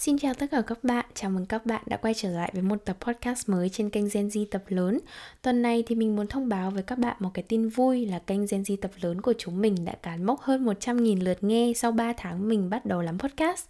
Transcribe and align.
Xin 0.00 0.18
chào 0.18 0.34
tất 0.34 0.46
cả 0.50 0.60
các 0.60 0.84
bạn, 0.84 1.04
chào 1.14 1.30
mừng 1.30 1.46
các 1.46 1.66
bạn 1.66 1.82
đã 1.86 1.96
quay 1.96 2.14
trở 2.14 2.28
lại 2.28 2.50
với 2.52 2.62
một 2.62 2.76
tập 2.84 2.96
podcast 3.00 3.48
mới 3.48 3.68
trên 3.68 3.90
kênh 3.90 4.04
Gen 4.12 4.28
Z 4.28 4.44
tập 4.50 4.62
lớn. 4.68 4.98
Tuần 5.42 5.62
này 5.62 5.82
thì 5.86 5.94
mình 5.94 6.16
muốn 6.16 6.26
thông 6.26 6.48
báo 6.48 6.70
với 6.70 6.82
các 6.82 6.98
bạn 6.98 7.16
một 7.20 7.30
cái 7.34 7.42
tin 7.42 7.68
vui 7.68 8.06
là 8.06 8.18
kênh 8.18 8.40
Gen 8.50 8.62
Z 8.62 8.76
tập 8.80 8.90
lớn 9.00 9.20
của 9.20 9.32
chúng 9.38 9.60
mình 9.60 9.84
đã 9.84 9.92
cán 10.02 10.24
mốc 10.24 10.40
hơn 10.40 10.66
100.000 10.66 11.24
lượt 11.24 11.44
nghe 11.44 11.72
sau 11.76 11.92
3 11.92 12.12
tháng 12.16 12.48
mình 12.48 12.70
bắt 12.70 12.86
đầu 12.86 13.02
làm 13.02 13.18
podcast. 13.18 13.64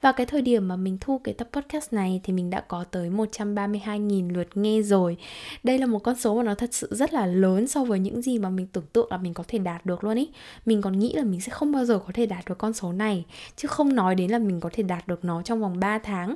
Và 0.00 0.12
cái 0.12 0.26
thời 0.26 0.42
điểm 0.42 0.68
mà 0.68 0.76
mình 0.76 0.98
thu 1.00 1.18
cái 1.18 1.34
tập 1.34 1.48
podcast 1.52 1.92
này 1.92 2.20
thì 2.24 2.32
mình 2.32 2.50
đã 2.50 2.60
có 2.60 2.84
tới 2.84 3.10
132.000 3.10 4.32
lượt 4.34 4.48
nghe 4.54 4.82
rồi. 4.82 5.16
Đây 5.62 5.78
là 5.78 5.86
một 5.86 5.98
con 5.98 6.16
số 6.16 6.34
mà 6.34 6.42
nó 6.42 6.54
thật 6.54 6.74
sự 6.74 6.88
rất 6.90 7.12
là 7.12 7.26
lớn 7.26 7.68
so 7.68 7.84
với 7.84 7.98
những 7.98 8.22
gì 8.22 8.38
mà 8.38 8.50
mình 8.50 8.66
tưởng 8.66 8.86
tượng 8.92 9.10
là 9.10 9.16
mình 9.16 9.34
có 9.34 9.44
thể 9.48 9.58
đạt 9.58 9.86
được 9.86 10.04
luôn 10.04 10.16
ý. 10.16 10.28
Mình 10.66 10.82
còn 10.82 10.98
nghĩ 10.98 11.12
là 11.12 11.24
mình 11.24 11.40
sẽ 11.40 11.52
không 11.52 11.72
bao 11.72 11.84
giờ 11.84 11.98
có 11.98 12.12
thể 12.14 12.26
đạt 12.26 12.44
được 12.48 12.58
con 12.58 12.72
số 12.72 12.92
này, 12.92 13.24
chứ 13.56 13.68
không 13.68 13.94
nói 13.94 14.14
đến 14.14 14.30
là 14.30 14.38
mình 14.38 14.60
có 14.60 14.70
thể 14.72 14.82
đạt 14.82 15.08
được 15.08 15.24
nó 15.24 15.42
trong 15.42 15.60
vòng 15.60 15.73
vòng 15.74 15.80
3 15.80 15.98
tháng. 15.98 16.34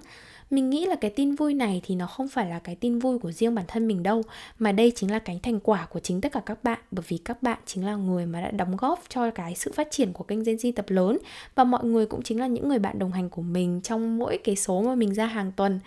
Mình 0.50 0.70
nghĩ 0.70 0.86
là 0.86 0.94
cái 0.94 1.10
tin 1.10 1.34
vui 1.34 1.54
này 1.54 1.80
thì 1.84 1.94
nó 1.94 2.06
không 2.06 2.28
phải 2.28 2.48
là 2.48 2.58
cái 2.58 2.74
tin 2.74 2.98
vui 2.98 3.18
của 3.18 3.32
riêng 3.32 3.54
bản 3.54 3.64
thân 3.68 3.88
mình 3.88 4.02
đâu, 4.02 4.22
mà 4.58 4.72
đây 4.72 4.92
chính 4.94 5.10
là 5.10 5.18
cái 5.18 5.40
thành 5.42 5.60
quả 5.60 5.86
của 5.90 6.00
chính 6.00 6.20
tất 6.20 6.32
cả 6.32 6.40
các 6.46 6.64
bạn, 6.64 6.78
bởi 6.90 7.04
vì 7.08 7.18
các 7.18 7.42
bạn 7.42 7.58
chính 7.66 7.86
là 7.86 7.96
người 7.96 8.26
mà 8.26 8.40
đã 8.40 8.50
đóng 8.50 8.76
góp 8.76 9.02
cho 9.08 9.30
cái 9.30 9.54
sự 9.54 9.72
phát 9.72 9.88
triển 9.90 10.12
của 10.12 10.24
kênh 10.24 10.42
Gen 10.42 10.56
Z 10.56 10.72
tập 10.76 10.86
lớn, 10.88 11.18
và 11.54 11.64
mọi 11.64 11.84
người 11.84 12.06
cũng 12.06 12.22
chính 12.22 12.40
là 12.40 12.46
những 12.46 12.68
người 12.68 12.78
bạn 12.78 12.98
đồng 12.98 13.12
hành 13.12 13.28
của 13.28 13.42
mình 13.42 13.80
trong 13.84 14.18
mỗi 14.18 14.38
cái 14.44 14.56
số 14.56 14.82
mà 14.82 14.94
mình 14.94 15.14
ra 15.14 15.26
hàng 15.26 15.52
tuần. 15.56 15.80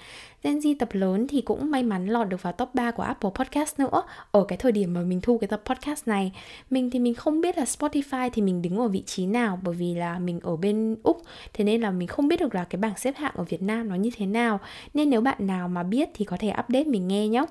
Gen 0.44 0.60
Z 0.60 0.76
tập 0.80 0.90
lớn 0.92 1.28
thì 1.28 1.42
cũng 1.42 1.72
may 1.72 1.84
mắn 1.84 2.06
lọt 2.08 2.30
được 2.30 2.42
vào 2.42 2.54
top 2.54 2.70
3 2.76 2.92
của 2.92 3.04
Apple 3.04 3.30
Podcast 3.36 3.80
nữa, 3.80 4.02
Ở 4.32 4.46
cái 4.48 4.58
thời 4.58 4.72
điểm 4.72 4.94
mà 4.94 5.02
mình 5.02 5.22
thu 5.22 5.38
cái 5.38 5.48
tập 5.48 5.62
podcast 5.66 6.08
này. 6.08 6.32
Mình 6.70 6.90
thì 6.90 7.00
mình 7.00 7.14
không 7.14 7.42
biết 7.42 7.58
là 7.58 7.64
Spotify 7.64 8.30
thì 8.34 8.42
mình 8.42 8.62
đứng 8.62 8.78
ở 8.78 8.88
vị 8.88 9.04
trí 9.06 9.26
nào, 9.26 9.60
Bởi 9.64 9.76
vì 9.76 9.96
là 9.96 10.20
mình 10.20 10.40
ở 10.40 10.56
bên 10.56 10.96
Úc, 11.04 11.22
Thế 11.54 11.64
nên 11.64 11.82
là 11.82 11.92
mình 11.92 12.08
không 12.08 12.28
biết 12.28 12.40
được 12.40 12.56
là 12.56 12.64
cái 12.64 12.82
bảng 12.82 12.98
xếp 12.98 13.16
hạng 13.18 13.34
ở 13.36 13.44
Việt 13.44 13.62
Nam 13.62 13.90
nó 13.90 13.96
như 13.96 14.10
thế 14.16 14.26
nào. 14.26 14.60
Nên 14.94 15.10
nếu 15.10 15.22
bạn 15.22 15.48
nào 15.48 15.68
mà 15.68 15.84
biết 15.84 16.10
thì 16.14 16.26
có 16.26 16.38
thể 16.40 16.50
update 16.50 16.84
mình 16.84 17.08
nghe 17.08 17.28
nhé 17.28 17.46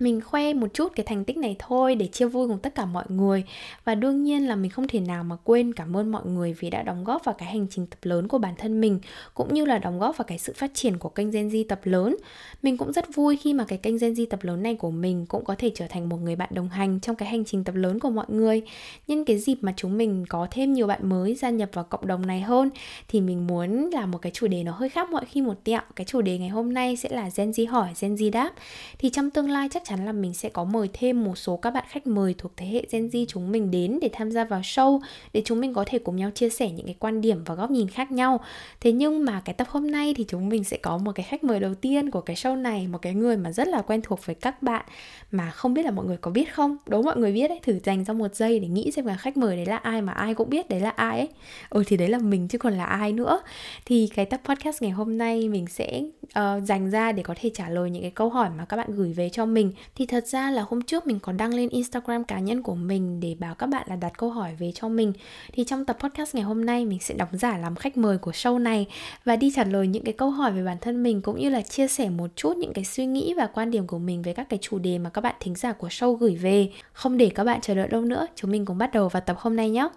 mình 0.00 0.20
khoe 0.20 0.54
một 0.54 0.66
chút 0.74 0.92
cái 0.96 1.06
thành 1.06 1.24
tích 1.24 1.36
này 1.36 1.56
thôi 1.58 1.94
để 1.94 2.06
chia 2.06 2.26
vui 2.26 2.48
cùng 2.48 2.58
tất 2.58 2.74
cả 2.74 2.84
mọi 2.84 3.04
người. 3.08 3.44
Và 3.84 3.94
đương 3.94 4.22
nhiên 4.22 4.48
là 4.48 4.56
mình 4.56 4.70
không 4.70 4.88
thể 4.88 5.00
nào 5.00 5.24
mà 5.24 5.36
quên 5.44 5.72
cảm 5.72 5.96
ơn 5.96 6.12
mọi 6.12 6.26
người 6.26 6.52
vì 6.52 6.70
đã 6.70 6.82
đóng 6.82 7.04
góp 7.04 7.24
vào 7.24 7.34
cái 7.38 7.48
hành 7.48 7.66
trình 7.70 7.86
tập 7.86 7.98
lớn 8.02 8.28
của 8.28 8.38
bản 8.38 8.54
thân 8.58 8.80
mình, 8.80 9.00
cũng 9.34 9.54
như 9.54 9.64
là 9.64 9.78
đóng 9.78 9.98
góp 9.98 10.16
vào 10.16 10.24
cái 10.24 10.38
sự 10.38 10.52
phát 10.56 10.70
triển 10.74 10.98
của 10.98 11.08
kênh 11.08 11.30
Gen 11.30 11.48
Z 11.48 11.64
tập 11.68 11.80
lớn. 11.84 12.16
Mình 12.62 12.76
cũng 12.76 12.92
rất 12.92 13.14
vui 13.14 13.36
khi 13.36 13.54
mà 13.54 13.64
cái 13.64 13.78
kênh 13.78 13.98
Gen 13.98 14.12
Z 14.12 14.26
tập 14.30 14.40
lớn 14.42 14.62
này 14.62 14.74
của 14.74 14.90
mình 14.90 15.26
cũng 15.26 15.44
có 15.44 15.54
thể 15.58 15.70
trở 15.74 15.86
thành 15.88 16.08
một 16.08 16.16
người 16.16 16.36
bạn 16.36 16.48
đồng 16.52 16.68
hành 16.68 17.00
trong 17.00 17.16
cái 17.16 17.28
hành 17.28 17.44
trình 17.44 17.64
tập 17.64 17.74
lớn 17.74 17.98
của 17.98 18.10
mọi 18.10 18.26
người. 18.28 18.62
Nhân 19.06 19.24
cái 19.24 19.38
dịp 19.38 19.58
mà 19.60 19.74
chúng 19.76 19.98
mình 19.98 20.24
có 20.28 20.46
thêm 20.50 20.72
nhiều 20.72 20.86
bạn 20.86 21.08
mới 21.08 21.34
gia 21.34 21.50
nhập 21.50 21.70
vào 21.72 21.84
cộng 21.84 22.06
đồng 22.06 22.26
này 22.26 22.40
hơn, 22.40 22.70
thì 23.08 23.20
mình 23.20 23.46
muốn 23.46 23.90
làm 23.92 24.10
một 24.10 24.18
cái 24.18 24.32
chủ 24.34 24.46
đề 24.46 24.62
nó 24.62 24.72
hơi 24.72 24.88
khác 24.88 25.10
mọi 25.10 25.24
khi 25.24 25.42
một 25.42 25.64
tẹo. 25.64 25.80
Cái 25.96 26.04
chủ 26.04 26.20
đề 26.20 26.38
ngày 26.38 26.48
hôm 26.48 26.74
nay 26.74 26.96
sẽ 26.96 27.08
là 27.08 27.30
Gen 27.36 27.50
Z 27.50 27.70
hỏi, 27.70 27.88
Gen 28.00 28.14
Z 28.14 28.30
đáp. 28.30 28.52
Thì 28.98 29.10
trong 29.10 29.30
tương 29.30 29.50
lai 29.50 29.68
chắc 29.70 29.81
chắc 29.84 29.96
chắn 29.96 30.06
là 30.06 30.12
mình 30.12 30.34
sẽ 30.34 30.48
có 30.48 30.64
mời 30.64 30.88
thêm 30.92 31.24
một 31.24 31.38
số 31.38 31.56
các 31.56 31.70
bạn 31.70 31.84
khách 31.88 32.06
mời 32.06 32.34
thuộc 32.38 32.52
thế 32.56 32.66
hệ 32.66 32.86
Gen 32.90 33.08
Z 33.08 33.24
chúng 33.28 33.52
mình 33.52 33.70
đến 33.70 33.98
để 34.02 34.10
tham 34.12 34.30
gia 34.30 34.44
vào 34.44 34.60
show 34.60 35.00
để 35.32 35.42
chúng 35.44 35.60
mình 35.60 35.74
có 35.74 35.84
thể 35.86 35.98
cùng 35.98 36.16
nhau 36.16 36.30
chia 36.30 36.48
sẻ 36.48 36.70
những 36.70 36.86
cái 36.86 36.94
quan 36.98 37.20
điểm 37.20 37.44
và 37.44 37.54
góc 37.54 37.70
nhìn 37.70 37.88
khác 37.88 38.12
nhau. 38.12 38.40
Thế 38.80 38.92
nhưng 38.92 39.24
mà 39.24 39.42
cái 39.44 39.54
tập 39.54 39.66
hôm 39.70 39.90
nay 39.90 40.14
thì 40.16 40.24
chúng 40.28 40.48
mình 40.48 40.64
sẽ 40.64 40.76
có 40.76 40.98
một 40.98 41.12
cái 41.14 41.26
khách 41.28 41.44
mời 41.44 41.60
đầu 41.60 41.74
tiên 41.74 42.10
của 42.10 42.20
cái 42.20 42.36
show 42.36 42.62
này, 42.62 42.86
một 42.86 42.98
cái 43.02 43.14
người 43.14 43.36
mà 43.36 43.52
rất 43.52 43.68
là 43.68 43.82
quen 43.82 44.00
thuộc 44.02 44.26
với 44.26 44.34
các 44.34 44.62
bạn 44.62 44.84
mà 45.30 45.50
không 45.50 45.74
biết 45.74 45.84
là 45.84 45.90
mọi 45.90 46.06
người 46.06 46.16
có 46.16 46.30
biết 46.30 46.54
không? 46.54 46.76
Đố 46.86 47.02
mọi 47.02 47.16
người 47.16 47.32
biết 47.32 47.48
đấy, 47.48 47.60
thử 47.62 47.78
dành 47.84 48.04
ra 48.04 48.14
một 48.14 48.34
giây 48.34 48.60
để 48.60 48.68
nghĩ 48.68 48.90
xem 48.90 49.06
là 49.06 49.16
khách 49.16 49.36
mời 49.36 49.56
đấy 49.56 49.66
là 49.66 49.76
ai 49.76 50.02
mà 50.02 50.12
ai 50.12 50.34
cũng 50.34 50.50
biết 50.50 50.68
đấy 50.68 50.80
là 50.80 50.90
ai 50.90 51.18
ấy. 51.18 51.28
Ừ 51.70 51.82
thì 51.86 51.96
đấy 51.96 52.08
là 52.08 52.18
mình 52.18 52.48
chứ 52.48 52.58
còn 52.58 52.72
là 52.72 52.84
ai 52.84 53.12
nữa. 53.12 53.42
Thì 53.84 54.08
cái 54.14 54.26
tập 54.26 54.40
podcast 54.44 54.82
ngày 54.82 54.90
hôm 54.90 55.18
nay 55.18 55.48
mình 55.48 55.66
sẽ 55.66 56.02
uh, 56.24 56.64
dành 56.64 56.90
ra 56.90 57.12
để 57.12 57.22
có 57.22 57.34
thể 57.40 57.50
trả 57.54 57.68
lời 57.68 57.90
những 57.90 58.02
cái 58.02 58.10
câu 58.10 58.28
hỏi 58.28 58.50
mà 58.58 58.64
các 58.64 58.76
bạn 58.76 58.88
gửi 58.90 59.12
về 59.12 59.28
cho 59.28 59.46
mình 59.46 59.71
thì 59.94 60.06
thật 60.06 60.26
ra 60.26 60.50
là 60.50 60.64
hôm 60.68 60.82
trước 60.82 61.06
mình 61.06 61.18
có 61.20 61.32
đăng 61.32 61.54
lên 61.54 61.68
Instagram 61.68 62.24
cá 62.24 62.38
nhân 62.38 62.62
của 62.62 62.74
mình 62.74 63.20
để 63.20 63.36
bảo 63.38 63.54
các 63.54 63.66
bạn 63.66 63.86
là 63.88 63.96
đặt 63.96 64.12
câu 64.18 64.30
hỏi 64.30 64.54
về 64.58 64.72
cho 64.74 64.88
mình. 64.88 65.12
Thì 65.52 65.64
trong 65.64 65.84
tập 65.84 65.96
podcast 66.00 66.34
ngày 66.34 66.44
hôm 66.44 66.66
nay, 66.66 66.84
mình 66.84 66.98
sẽ 67.00 67.14
đóng 67.14 67.28
giả 67.32 67.58
làm 67.58 67.76
khách 67.76 67.96
mời 67.96 68.18
của 68.18 68.30
show 68.30 68.58
này 68.58 68.86
và 69.24 69.36
đi 69.36 69.52
trả 69.56 69.64
lời 69.64 69.86
những 69.86 70.04
cái 70.04 70.12
câu 70.12 70.30
hỏi 70.30 70.52
về 70.52 70.64
bản 70.64 70.76
thân 70.80 71.02
mình 71.02 71.22
cũng 71.22 71.40
như 71.40 71.48
là 71.50 71.62
chia 71.62 71.88
sẻ 71.88 72.10
một 72.10 72.30
chút 72.36 72.56
những 72.56 72.72
cái 72.72 72.84
suy 72.84 73.06
nghĩ 73.06 73.34
và 73.36 73.46
quan 73.46 73.70
điểm 73.70 73.86
của 73.86 73.98
mình 73.98 74.22
về 74.22 74.32
các 74.32 74.48
cái 74.48 74.58
chủ 74.62 74.78
đề 74.78 74.98
mà 74.98 75.10
các 75.10 75.20
bạn 75.20 75.34
thính 75.40 75.54
giả 75.54 75.72
của 75.72 75.88
show 75.88 76.14
gửi 76.14 76.36
về. 76.36 76.70
Không 76.92 77.16
để 77.16 77.30
các 77.34 77.44
bạn 77.44 77.60
chờ 77.60 77.74
đợi 77.74 77.88
lâu 77.90 78.02
nữa, 78.02 78.26
chúng 78.34 78.50
mình 78.50 78.64
cùng 78.64 78.78
bắt 78.78 78.92
đầu 78.92 79.08
vào 79.08 79.20
tập 79.20 79.36
hôm 79.38 79.56
nay 79.56 79.70
nhé. 79.70 79.88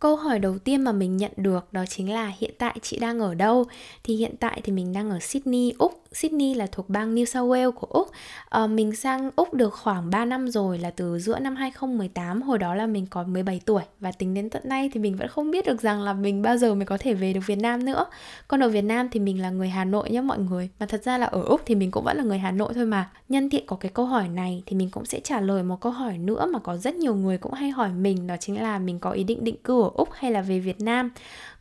Câu 0.00 0.16
hỏi 0.16 0.38
đầu 0.38 0.58
tiên 0.58 0.82
mà 0.82 0.92
mình 0.92 1.16
nhận 1.16 1.32
được 1.36 1.72
đó 1.72 1.84
chính 1.86 2.12
là 2.12 2.32
hiện 2.38 2.50
tại 2.58 2.76
chị 2.82 2.98
đang 2.98 3.20
ở 3.20 3.34
đâu? 3.34 3.64
Thì 4.04 4.16
hiện 4.16 4.34
tại 4.40 4.60
thì 4.64 4.72
mình 4.72 4.92
đang 4.92 5.10
ở 5.10 5.18
Sydney, 5.20 5.72
Úc. 5.78 6.02
Sydney 6.12 6.54
là 6.54 6.66
thuộc 6.72 6.88
bang 6.88 7.14
New 7.14 7.24
South 7.24 7.50
Wales 7.50 7.72
của 7.72 7.86
Úc. 7.90 8.10
À, 8.48 8.66
mình 8.66 8.96
sang 8.96 9.30
Úc 9.36 9.54
được 9.54 9.74
khoảng 9.74 10.10
3 10.10 10.24
năm 10.24 10.48
rồi 10.48 10.78
là 10.78 10.90
từ 10.90 11.18
giữa 11.18 11.38
năm 11.38 11.56
2018, 11.56 12.42
hồi 12.42 12.58
đó 12.58 12.74
là 12.74 12.86
mình 12.86 13.06
có 13.06 13.22
17 13.22 13.60
tuổi 13.64 13.82
và 14.00 14.12
tính 14.12 14.34
đến 14.34 14.50
tận 14.50 14.62
nay 14.66 14.90
thì 14.92 15.00
mình 15.00 15.16
vẫn 15.16 15.28
không 15.28 15.50
biết 15.50 15.66
được 15.66 15.80
rằng 15.80 16.02
là 16.02 16.12
mình 16.12 16.42
bao 16.42 16.56
giờ 16.56 16.74
mới 16.74 16.86
có 16.86 16.98
thể 17.00 17.14
về 17.14 17.32
được 17.32 17.40
Việt 17.46 17.58
Nam 17.58 17.84
nữa. 17.84 18.06
Còn 18.48 18.62
ở 18.62 18.68
Việt 18.68 18.82
Nam 18.82 19.08
thì 19.10 19.20
mình 19.20 19.42
là 19.42 19.50
người 19.50 19.68
Hà 19.68 19.84
Nội 19.84 20.10
nhé 20.10 20.20
mọi 20.20 20.38
người. 20.38 20.68
Mà 20.80 20.86
thật 20.86 21.02
ra 21.04 21.18
là 21.18 21.26
ở 21.26 21.42
Úc 21.42 21.60
thì 21.66 21.74
mình 21.74 21.90
cũng 21.90 22.04
vẫn 22.04 22.16
là 22.16 22.22
người 22.22 22.38
Hà 22.38 22.50
Nội 22.50 22.72
thôi 22.74 22.86
mà. 22.86 23.10
Nhân 23.28 23.50
tiện 23.50 23.66
có 23.66 23.76
cái 23.76 23.90
câu 23.94 24.06
hỏi 24.06 24.28
này 24.28 24.62
thì 24.66 24.76
mình 24.76 24.90
cũng 24.90 25.04
sẽ 25.04 25.20
trả 25.20 25.40
lời 25.40 25.62
một 25.62 25.80
câu 25.80 25.92
hỏi 25.92 26.18
nữa 26.18 26.46
mà 26.46 26.58
có 26.58 26.76
rất 26.76 26.94
nhiều 26.94 27.14
người 27.14 27.38
cũng 27.38 27.52
hay 27.52 27.70
hỏi 27.70 27.88
mình 27.92 28.26
đó 28.26 28.36
chính 28.40 28.62
là 28.62 28.78
mình 28.78 28.98
có 28.98 29.10
ý 29.10 29.24
định 29.24 29.44
định 29.44 29.56
cư 29.64 29.82
ở 29.82 29.89
Úc 29.94 30.08
hay 30.12 30.32
là 30.32 30.42
về 30.42 30.58
Việt 30.58 30.80
Nam? 30.80 31.10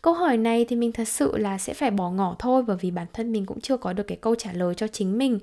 Câu 0.01 0.13
hỏi 0.13 0.38
này 0.38 0.66
thì 0.69 0.75
mình 0.75 0.91
thật 0.91 1.07
sự 1.07 1.38
là 1.38 1.57
sẽ 1.57 1.73
phải 1.73 1.91
bỏ 1.91 2.09
ngỏ 2.09 2.35
thôi 2.40 2.63
bởi 2.67 2.78
vì 2.81 2.91
bản 2.91 3.07
thân 3.13 3.31
mình 3.31 3.45
cũng 3.45 3.62
chưa 3.62 3.78
có 3.78 3.94
được 3.94 4.03
cái 4.03 4.17
câu 4.22 4.35
trả 4.35 4.53
lời 4.53 4.75
cho 4.75 4.88
chính 4.88 5.17
mình. 5.17 5.40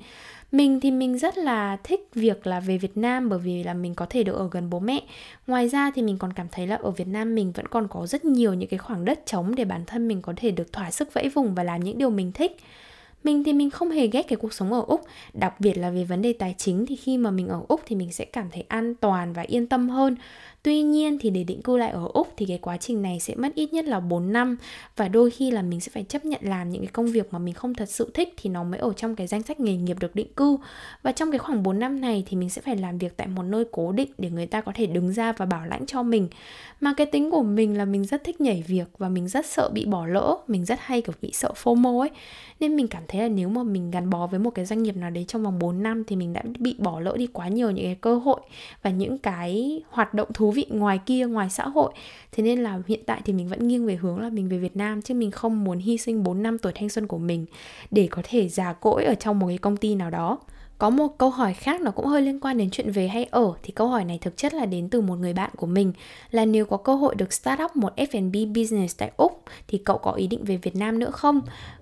Mình 0.52 0.80
thì 0.80 0.90
mình 0.90 1.18
rất 1.18 1.38
là 1.38 1.76
thích 1.84 2.08
việc 2.14 2.46
là 2.46 2.60
về 2.60 2.78
Việt 2.78 2.96
Nam 2.96 3.28
bởi 3.28 3.38
vì 3.38 3.62
là 3.62 3.74
mình 3.74 3.94
có 3.94 4.06
thể 4.10 4.22
được 4.22 4.36
ở 4.36 4.48
gần 4.50 4.70
bố 4.70 4.78
mẹ. 4.78 5.00
Ngoài 5.46 5.68
ra 5.68 5.90
thì 5.94 6.02
mình 6.02 6.18
còn 6.18 6.32
cảm 6.32 6.46
thấy 6.52 6.66
là 6.66 6.76
ở 6.76 6.90
Việt 6.90 7.08
Nam 7.08 7.34
mình 7.34 7.52
vẫn 7.52 7.68
còn 7.68 7.88
có 7.88 8.06
rất 8.06 8.24
nhiều 8.24 8.54
những 8.54 8.68
cái 8.68 8.78
khoảng 8.78 9.04
đất 9.04 9.26
trống 9.26 9.54
để 9.54 9.64
bản 9.64 9.84
thân 9.86 10.08
mình 10.08 10.22
có 10.22 10.32
thể 10.36 10.50
được 10.50 10.72
thỏa 10.72 10.90
sức 10.90 11.14
vẫy 11.14 11.28
vùng 11.28 11.54
và 11.54 11.62
làm 11.62 11.84
những 11.84 11.98
điều 11.98 12.10
mình 12.10 12.32
thích. 12.32 12.56
Mình 13.24 13.44
thì 13.44 13.52
mình 13.52 13.70
không 13.70 13.90
hề 13.90 14.06
ghét 14.06 14.22
cái 14.28 14.36
cuộc 14.36 14.52
sống 14.52 14.72
ở 14.72 14.82
Úc, 14.86 15.00
đặc 15.32 15.60
biệt 15.60 15.78
là 15.78 15.90
về 15.90 16.04
vấn 16.04 16.22
đề 16.22 16.32
tài 16.32 16.54
chính 16.58 16.86
thì 16.86 16.96
khi 16.96 17.18
mà 17.18 17.30
mình 17.30 17.48
ở 17.48 17.60
Úc 17.68 17.80
thì 17.86 17.96
mình 17.96 18.12
sẽ 18.12 18.24
cảm 18.24 18.50
thấy 18.52 18.64
an 18.68 18.94
toàn 18.94 19.32
và 19.32 19.42
yên 19.42 19.66
tâm 19.66 19.88
hơn. 19.88 20.16
Tuy 20.66 20.82
nhiên 20.82 21.18
thì 21.20 21.30
để 21.30 21.44
định 21.44 21.62
cư 21.62 21.76
lại 21.76 21.90
ở 21.90 22.08
Úc 22.12 22.28
thì 22.36 22.46
cái 22.46 22.58
quá 22.58 22.76
trình 22.76 23.02
này 23.02 23.20
sẽ 23.20 23.34
mất 23.34 23.54
ít 23.54 23.72
nhất 23.72 23.84
là 23.84 24.00
4 24.00 24.32
năm 24.32 24.56
và 24.96 25.08
đôi 25.08 25.30
khi 25.30 25.50
là 25.50 25.62
mình 25.62 25.80
sẽ 25.80 25.90
phải 25.94 26.04
chấp 26.04 26.24
nhận 26.24 26.40
làm 26.44 26.70
những 26.70 26.82
cái 26.82 26.90
công 26.92 27.06
việc 27.06 27.32
mà 27.32 27.38
mình 27.38 27.54
không 27.54 27.74
thật 27.74 27.90
sự 27.90 28.10
thích 28.14 28.34
thì 28.36 28.50
nó 28.50 28.64
mới 28.64 28.80
ở 28.80 28.92
trong 28.92 29.16
cái 29.16 29.26
danh 29.26 29.42
sách 29.42 29.60
nghề 29.60 29.76
nghiệp 29.76 29.96
được 30.00 30.14
định 30.14 30.32
cư. 30.36 30.56
Và 31.02 31.12
trong 31.12 31.30
cái 31.30 31.38
khoảng 31.38 31.62
4 31.62 31.78
năm 31.78 32.00
này 32.00 32.24
thì 32.26 32.36
mình 32.36 32.50
sẽ 32.50 32.62
phải 32.62 32.76
làm 32.76 32.98
việc 32.98 33.16
tại 33.16 33.26
một 33.26 33.42
nơi 33.42 33.64
cố 33.72 33.92
định 33.92 34.10
để 34.18 34.30
người 34.30 34.46
ta 34.46 34.60
có 34.60 34.72
thể 34.74 34.86
đứng 34.86 35.12
ra 35.12 35.32
và 35.32 35.46
bảo 35.46 35.66
lãnh 35.66 35.86
cho 35.86 36.02
mình. 36.02 36.28
Mà 36.80 36.94
cái 36.96 37.06
tính 37.06 37.30
của 37.30 37.42
mình 37.42 37.78
là 37.78 37.84
mình 37.84 38.04
rất 38.04 38.24
thích 38.24 38.40
nhảy 38.40 38.64
việc 38.66 38.86
và 38.98 39.08
mình 39.08 39.28
rất 39.28 39.46
sợ 39.46 39.70
bị 39.74 39.84
bỏ 39.84 40.06
lỡ, 40.06 40.36
mình 40.48 40.64
rất 40.64 40.78
hay 40.80 41.02
kiểu 41.02 41.14
bị 41.22 41.30
sợ 41.32 41.52
FOMO 41.62 42.00
ấy. 42.00 42.10
Nên 42.60 42.76
mình 42.76 42.88
cảm 42.88 43.02
thấy 43.08 43.20
là 43.20 43.28
nếu 43.28 43.48
mà 43.48 43.62
mình 43.62 43.90
gắn 43.90 44.10
bó 44.10 44.26
với 44.26 44.40
một 44.40 44.50
cái 44.50 44.64
doanh 44.64 44.82
nghiệp 44.82 44.96
nào 44.96 45.10
đấy 45.10 45.24
trong 45.28 45.42
vòng 45.42 45.58
4 45.58 45.82
năm 45.82 46.04
thì 46.04 46.16
mình 46.16 46.32
đã 46.32 46.42
bị 46.58 46.76
bỏ 46.78 47.00
lỡ 47.00 47.16
đi 47.16 47.26
quá 47.26 47.48
nhiều 47.48 47.70
những 47.70 47.84
cái 47.84 47.98
cơ 48.00 48.18
hội 48.18 48.40
và 48.82 48.90
những 48.90 49.18
cái 49.18 49.82
hoạt 49.90 50.14
động 50.14 50.28
thú 50.34 50.50
vị 50.56 50.66
ngoài 50.68 50.98
kia, 51.06 51.26
ngoài 51.26 51.50
xã 51.50 51.68
hội. 51.68 51.92
Thế 52.32 52.42
nên 52.42 52.62
là 52.62 52.80
hiện 52.86 53.00
tại 53.06 53.20
thì 53.24 53.32
mình 53.32 53.48
vẫn 53.48 53.68
nghiêng 53.68 53.86
về 53.86 53.96
hướng 53.96 54.20
là 54.20 54.30
mình 54.30 54.48
về 54.48 54.58
Việt 54.58 54.76
Nam, 54.76 55.02
chứ 55.02 55.14
mình 55.14 55.30
không 55.30 55.64
muốn 55.64 55.78
hy 55.78 55.98
sinh 55.98 56.22
4 56.22 56.42
năm 56.42 56.58
tuổi 56.58 56.72
thanh 56.74 56.88
xuân 56.88 57.06
của 57.06 57.18
mình 57.18 57.46
để 57.90 58.08
có 58.10 58.22
thể 58.24 58.48
già 58.48 58.72
cỗi 58.72 59.04
ở 59.04 59.14
trong 59.14 59.38
một 59.38 59.46
cái 59.48 59.58
công 59.58 59.76
ty 59.76 59.94
nào 59.94 60.10
đó 60.10 60.38
có 60.78 60.90
một 60.90 61.18
câu 61.18 61.30
hỏi 61.30 61.54
khác 61.54 61.80
nó 61.80 61.90
cũng 61.90 62.06
hơi 62.06 62.22
liên 62.22 62.40
quan 62.40 62.58
đến 62.58 62.70
chuyện 62.70 62.90
về 62.90 63.08
hay 63.08 63.24
ở 63.24 63.52
thì 63.62 63.72
câu 63.72 63.88
hỏi 63.88 64.04
này 64.04 64.18
thực 64.20 64.36
chất 64.36 64.54
là 64.54 64.66
đến 64.66 64.88
từ 64.88 65.00
một 65.00 65.14
người 65.18 65.32
bạn 65.32 65.50
của 65.56 65.66
mình 65.66 65.92
là 66.30 66.44
nếu 66.44 66.66
có 66.66 66.76
cơ 66.76 66.94
hội 66.94 67.14
được 67.14 67.32
start 67.32 67.60
up 67.62 67.76
một 67.76 67.96
F&B 67.96 68.56
business 68.56 68.96
tại 68.98 69.10
Úc 69.16 69.42
thì 69.68 69.78
cậu 69.78 69.98
có 69.98 70.12
ý 70.12 70.26
định 70.26 70.44
về 70.44 70.56
Việt 70.56 70.76
Nam 70.76 70.98
nữa 70.98 71.10
không? 71.10 71.40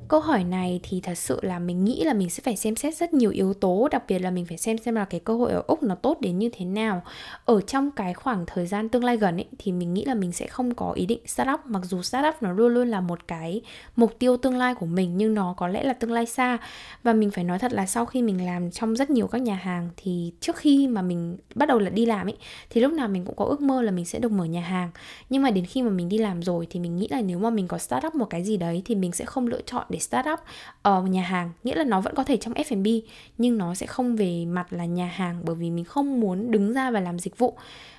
Câu 0.08 0.20
hỏi 0.20 0.44
này 0.44 0.80
thì 0.82 1.00
thật 1.00 1.14
sự 1.14 1.38
là 1.42 1.58
mình 1.58 1.84
nghĩ 1.84 2.04
là 2.04 2.14
mình 2.14 2.30
sẽ 2.30 2.42
phải 2.42 2.56
xem 2.56 2.76
xét 2.76 2.96
rất 2.96 3.14
nhiều 3.14 3.30
yếu 3.30 3.54
tố, 3.54 3.88
đặc 3.90 4.02
biệt 4.08 4.18
là 4.18 4.30
mình 4.30 4.46
phải 4.46 4.58
xem 4.58 4.78
xem 4.78 4.94
là 4.94 5.04
cái 5.04 5.20
cơ 5.20 5.36
hội 5.36 5.52
ở 5.52 5.62
Úc 5.66 5.82
nó 5.82 5.94
tốt 5.94 6.20
đến 6.20 6.38
như 6.38 6.50
thế 6.52 6.64
nào. 6.64 7.02
Ở 7.44 7.60
trong 7.60 7.90
cái 7.90 8.14
khoảng 8.14 8.46
thời 8.46 8.66
gian 8.66 8.88
tương 8.88 9.04
lai 9.04 9.16
gần 9.16 9.36
ấy 9.36 9.46
thì 9.58 9.72
mình 9.72 9.94
nghĩ 9.94 10.04
là 10.04 10.14
mình 10.14 10.32
sẽ 10.32 10.46
không 10.46 10.74
có 10.74 10.92
ý 10.92 11.06
định 11.06 11.18
start 11.26 11.48
up 11.54 11.60
mặc 11.66 11.80
dù 11.84 12.02
start 12.02 12.26
up 12.28 12.42
nó 12.42 12.52
luôn 12.52 12.74
luôn 12.74 12.88
là 12.88 13.00
một 13.00 13.28
cái 13.28 13.60
mục 13.96 14.18
tiêu 14.18 14.36
tương 14.36 14.56
lai 14.56 14.74
của 14.74 14.86
mình 14.86 15.16
nhưng 15.16 15.34
nó 15.34 15.54
có 15.56 15.68
lẽ 15.68 15.82
là 15.82 15.92
tương 15.92 16.12
lai 16.12 16.26
xa. 16.26 16.58
Và 17.02 17.12
mình 17.12 17.30
phải 17.30 17.44
nói 17.44 17.58
thật 17.58 17.72
là 17.72 17.86
sau 17.86 18.06
khi 18.06 18.22
mình 18.22 18.46
làm 18.46 18.70
trong 18.84 18.96
rất 18.96 19.10
nhiều 19.10 19.26
các 19.26 19.42
nhà 19.42 19.54
hàng 19.54 19.88
thì 19.96 20.32
trước 20.40 20.56
khi 20.56 20.88
mà 20.88 21.02
mình 21.02 21.36
bắt 21.54 21.68
đầu 21.68 21.78
là 21.78 21.90
đi 21.90 22.06
làm 22.06 22.26
ấy, 22.26 22.36
thì 22.70 22.80
lúc 22.80 22.92
nào 22.92 23.08
mình 23.08 23.24
cũng 23.24 23.36
có 23.36 23.44
ước 23.44 23.60
mơ 23.60 23.82
là 23.82 23.90
mình 23.90 24.04
sẽ 24.04 24.18
được 24.18 24.32
mở 24.32 24.44
nhà 24.44 24.60
hàng. 24.60 24.90
Nhưng 25.30 25.42
mà 25.42 25.50
đến 25.50 25.66
khi 25.66 25.82
mà 25.82 25.90
mình 25.90 26.08
đi 26.08 26.18
làm 26.18 26.42
rồi 26.42 26.66
thì 26.70 26.80
mình 26.80 26.96
nghĩ 26.96 27.08
là 27.10 27.20
nếu 27.20 27.38
mà 27.38 27.50
mình 27.50 27.68
có 27.68 27.78
start 27.78 28.06
up 28.06 28.14
một 28.14 28.30
cái 28.30 28.44
gì 28.44 28.56
đấy 28.56 28.82
thì 28.84 28.94
mình 28.94 29.12
sẽ 29.12 29.24
không 29.24 29.46
lựa 29.46 29.60
chọn 29.66 29.86
để 29.88 29.98
start 29.98 30.26
up 30.32 30.40
ở 30.82 31.02
nhà 31.02 31.22
hàng. 31.22 31.50
Nghĩa 31.64 31.74
là 31.74 31.84
nó 31.84 32.00
vẫn 32.00 32.14
có 32.14 32.24
thể 32.24 32.36
trong 32.36 32.54
F&B 32.54 32.86
nhưng 33.38 33.58
nó 33.58 33.74
sẽ 33.74 33.86
không 33.86 34.16
về 34.16 34.44
mặt 34.44 34.72
là 34.72 34.84
nhà 34.84 35.06
hàng 35.06 35.40
bởi 35.44 35.56
vì 35.56 35.70
mình 35.70 35.84
không 35.84 36.20
muốn 36.20 36.50
đứng 36.50 36.72
ra 36.72 36.90
và 36.90 37.00
làm 37.00 37.18
dịch 37.18 37.38
vụ. 37.38 37.56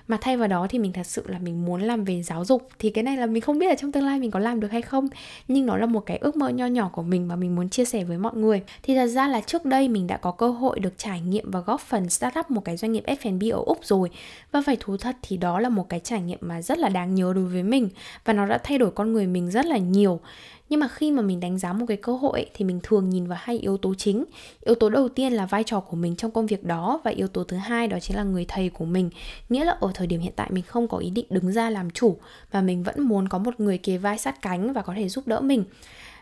Mà 0.07 0.17
thay 0.21 0.37
vào 0.37 0.47
đó 0.47 0.67
thì 0.69 0.79
mình 0.79 0.93
thật 0.93 1.05
sự 1.05 1.23
là 1.27 1.39
mình 1.39 1.65
muốn 1.65 1.81
làm 1.81 2.03
về 2.03 2.23
giáo 2.23 2.45
dục. 2.45 2.69
Thì 2.79 2.89
cái 2.89 3.03
này 3.03 3.17
là 3.17 3.25
mình 3.25 3.41
không 3.41 3.59
biết 3.59 3.67
là 3.67 3.75
trong 3.75 3.91
tương 3.91 4.05
lai 4.05 4.19
mình 4.19 4.31
có 4.31 4.39
làm 4.39 4.59
được 4.59 4.71
hay 4.71 4.81
không, 4.81 5.07
nhưng 5.47 5.65
nó 5.65 5.77
là 5.77 5.85
một 5.85 5.99
cái 5.99 6.17
ước 6.17 6.35
mơ 6.35 6.49
nho 6.49 6.65
nhỏ 6.65 6.89
của 6.93 7.03
mình 7.03 7.27
mà 7.27 7.35
mình 7.35 7.55
muốn 7.55 7.69
chia 7.69 7.85
sẻ 7.85 8.03
với 8.03 8.17
mọi 8.17 8.35
người. 8.35 8.61
Thì 8.83 8.95
thật 8.95 9.07
ra 9.07 9.27
là 9.27 9.41
trước 9.41 9.65
đây 9.65 9.87
mình 9.87 10.07
đã 10.07 10.17
có 10.17 10.31
cơ 10.31 10.49
hội 10.49 10.74
được 10.79 10.93
trải 10.97 11.21
nghiệm 11.21 11.51
và 11.51 11.59
góp 11.59 11.81
phần 11.81 12.09
start 12.09 12.39
up 12.39 12.51
một 12.51 12.65
cái 12.65 12.77
doanh 12.77 12.91
nghiệp 12.91 13.03
F&B 13.07 13.53
ở 13.53 13.63
Úc 13.65 13.85
rồi. 13.85 14.09
Và 14.51 14.61
phải 14.65 14.77
thú 14.79 14.97
thật 14.97 15.15
thì 15.21 15.37
đó 15.37 15.59
là 15.59 15.69
một 15.69 15.89
cái 15.89 15.99
trải 15.99 16.21
nghiệm 16.21 16.39
mà 16.41 16.61
rất 16.61 16.77
là 16.77 16.89
đáng 16.89 17.15
nhớ 17.15 17.33
đối 17.35 17.45
với 17.45 17.63
mình 17.63 17.89
và 18.25 18.33
nó 18.33 18.45
đã 18.45 18.57
thay 18.57 18.77
đổi 18.77 18.91
con 18.91 19.13
người 19.13 19.27
mình 19.27 19.51
rất 19.51 19.65
là 19.65 19.77
nhiều. 19.77 20.19
Nhưng 20.69 20.79
mà 20.79 20.87
khi 20.87 21.11
mà 21.11 21.21
mình 21.21 21.39
đánh 21.39 21.57
giá 21.57 21.73
một 21.73 21.85
cái 21.87 21.97
cơ 21.97 22.13
hội 22.15 22.39
ấy, 22.39 22.49
thì 22.53 22.65
mình 22.65 22.79
thường 22.83 23.09
nhìn 23.09 23.27
vào 23.27 23.39
hai 23.41 23.57
yếu 23.57 23.77
tố 23.77 23.93
chính. 23.93 24.25
Yếu 24.65 24.75
tố 24.75 24.89
đầu 24.89 25.09
tiên 25.09 25.33
là 25.33 25.45
vai 25.45 25.63
trò 25.63 25.79
của 25.79 25.95
mình 25.95 26.15
trong 26.15 26.31
công 26.31 26.45
việc 26.45 26.63
đó 26.63 27.01
và 27.03 27.11
yếu 27.11 27.27
tố 27.27 27.43
thứ 27.43 27.57
hai 27.57 27.87
đó 27.87 27.99
chính 27.99 28.17
là 28.17 28.23
người 28.23 28.45
thầy 28.47 28.69
của 28.69 28.85
mình. 28.85 29.09
Nghĩa 29.49 29.65
là 29.65 29.77
ở 29.79 29.91
thời 29.93 30.07
điểm 30.07 30.19
hiện 30.19 30.33
tại 30.35 30.49
mình 30.51 30.63
không 30.63 30.87
có 30.87 30.97
ý 30.97 31.09
định 31.09 31.25
đứng 31.29 31.51
ra 31.51 31.69
làm 31.69 31.91
chủ 31.91 32.17
và 32.51 32.61
mình 32.61 32.83
vẫn 32.83 33.01
muốn 33.01 33.29
có 33.29 33.37
một 33.37 33.59
người 33.59 33.77
kề 33.77 33.97
vai 33.97 34.17
sát 34.17 34.41
cánh 34.41 34.73
và 34.73 34.81
có 34.81 34.93
thể 34.93 35.09
giúp 35.09 35.27
đỡ 35.27 35.41
mình 35.41 35.63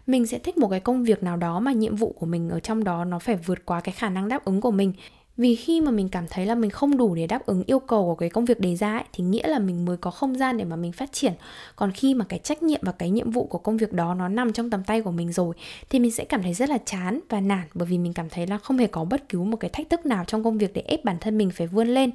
mình 0.08 0.26
sẽ 0.28 0.40
thích 0.40 0.58
một 0.58 0.68
cái 0.68 0.80
công 0.80 1.04
việc 1.04 1.24
nào 1.24 1.38
đó 1.38 1.60
mà 1.60 1.72
nhiệm 1.72 1.96
vụ 1.96 2.16
của 2.20 2.26
mình 2.26 2.50
ở 2.50 2.60
trong 2.60 2.84
đó 2.84 3.06
nó 3.06 3.20
phải 3.20 3.36
vượt 3.36 3.66
qua 3.66 3.82
cái 3.82 3.94
khả 3.98 4.10
năng 4.10 4.28
đáp 4.28 4.46
ứng 4.46 4.62
của 4.62 4.72
mình 4.72 4.94
vì 5.38 5.56
khi 5.56 5.82
mà 5.82 5.92
mình 5.92 6.10
cảm 6.10 6.26
thấy 6.30 6.46
là 6.46 6.56
mình 6.56 6.70
không 6.70 6.98
đủ 6.98 7.16
để 7.16 7.28
đáp 7.28 7.46
ứng 7.46 7.64
yêu 7.66 7.80
cầu 7.80 8.04
của 8.04 8.16
cái 8.16 8.30
công 8.30 8.46
việc 8.46 8.60
đề 8.60 8.76
ra 8.76 8.98
ấy, 8.98 9.04
thì 9.14 9.24
nghĩa 9.24 9.48
là 9.48 9.60
mình 9.60 9.86
mới 9.86 9.98
có 9.98 10.12
không 10.12 10.36
gian 10.36 10.58
để 10.58 10.64
mà 10.64 10.76
mình 10.76 10.92
phát 10.92 11.12
triển. 11.12 11.34
Còn 11.76 11.92
khi 11.92 12.14
mà 12.14 12.26
cái 12.30 12.40
trách 12.40 12.64
nhiệm 12.64 12.80
và 12.84 12.92
cái 12.92 13.10
nhiệm 13.10 13.32
vụ 13.32 13.46
của 13.46 13.58
công 13.58 13.78
việc 13.78 13.94
đó 13.94 14.14
nó 14.14 14.28
nằm 14.28 14.54
trong 14.54 14.70
tầm 14.70 14.84
tay 14.84 15.02
của 15.02 15.12
mình 15.12 15.32
rồi 15.32 15.56
thì 15.90 16.00
mình 16.00 16.12
sẽ 16.12 16.26
cảm 16.26 16.44
thấy 16.44 16.54
rất 16.54 16.70
là 16.70 16.78
chán 16.86 17.20
và 17.30 17.40
nản 17.40 17.68
bởi 17.74 17.88
vì 17.88 17.98
mình 17.98 18.14
cảm 18.14 18.30
thấy 18.30 18.48
là 18.48 18.58
không 18.58 18.78
hề 18.78 18.88
có 18.88 19.06
bất 19.06 19.30
cứ 19.30 19.42
một 19.42 19.58
cái 19.58 19.70
thách 19.70 19.90
thức 19.90 20.06
nào 20.06 20.24
trong 20.28 20.44
công 20.44 20.58
việc 20.58 20.74
để 20.74 20.82
ép 20.82 21.06
bản 21.06 21.18
thân 21.22 21.38
mình 21.38 21.50
phải 21.50 21.68
vươn 21.68 21.88
lên. 21.88 22.12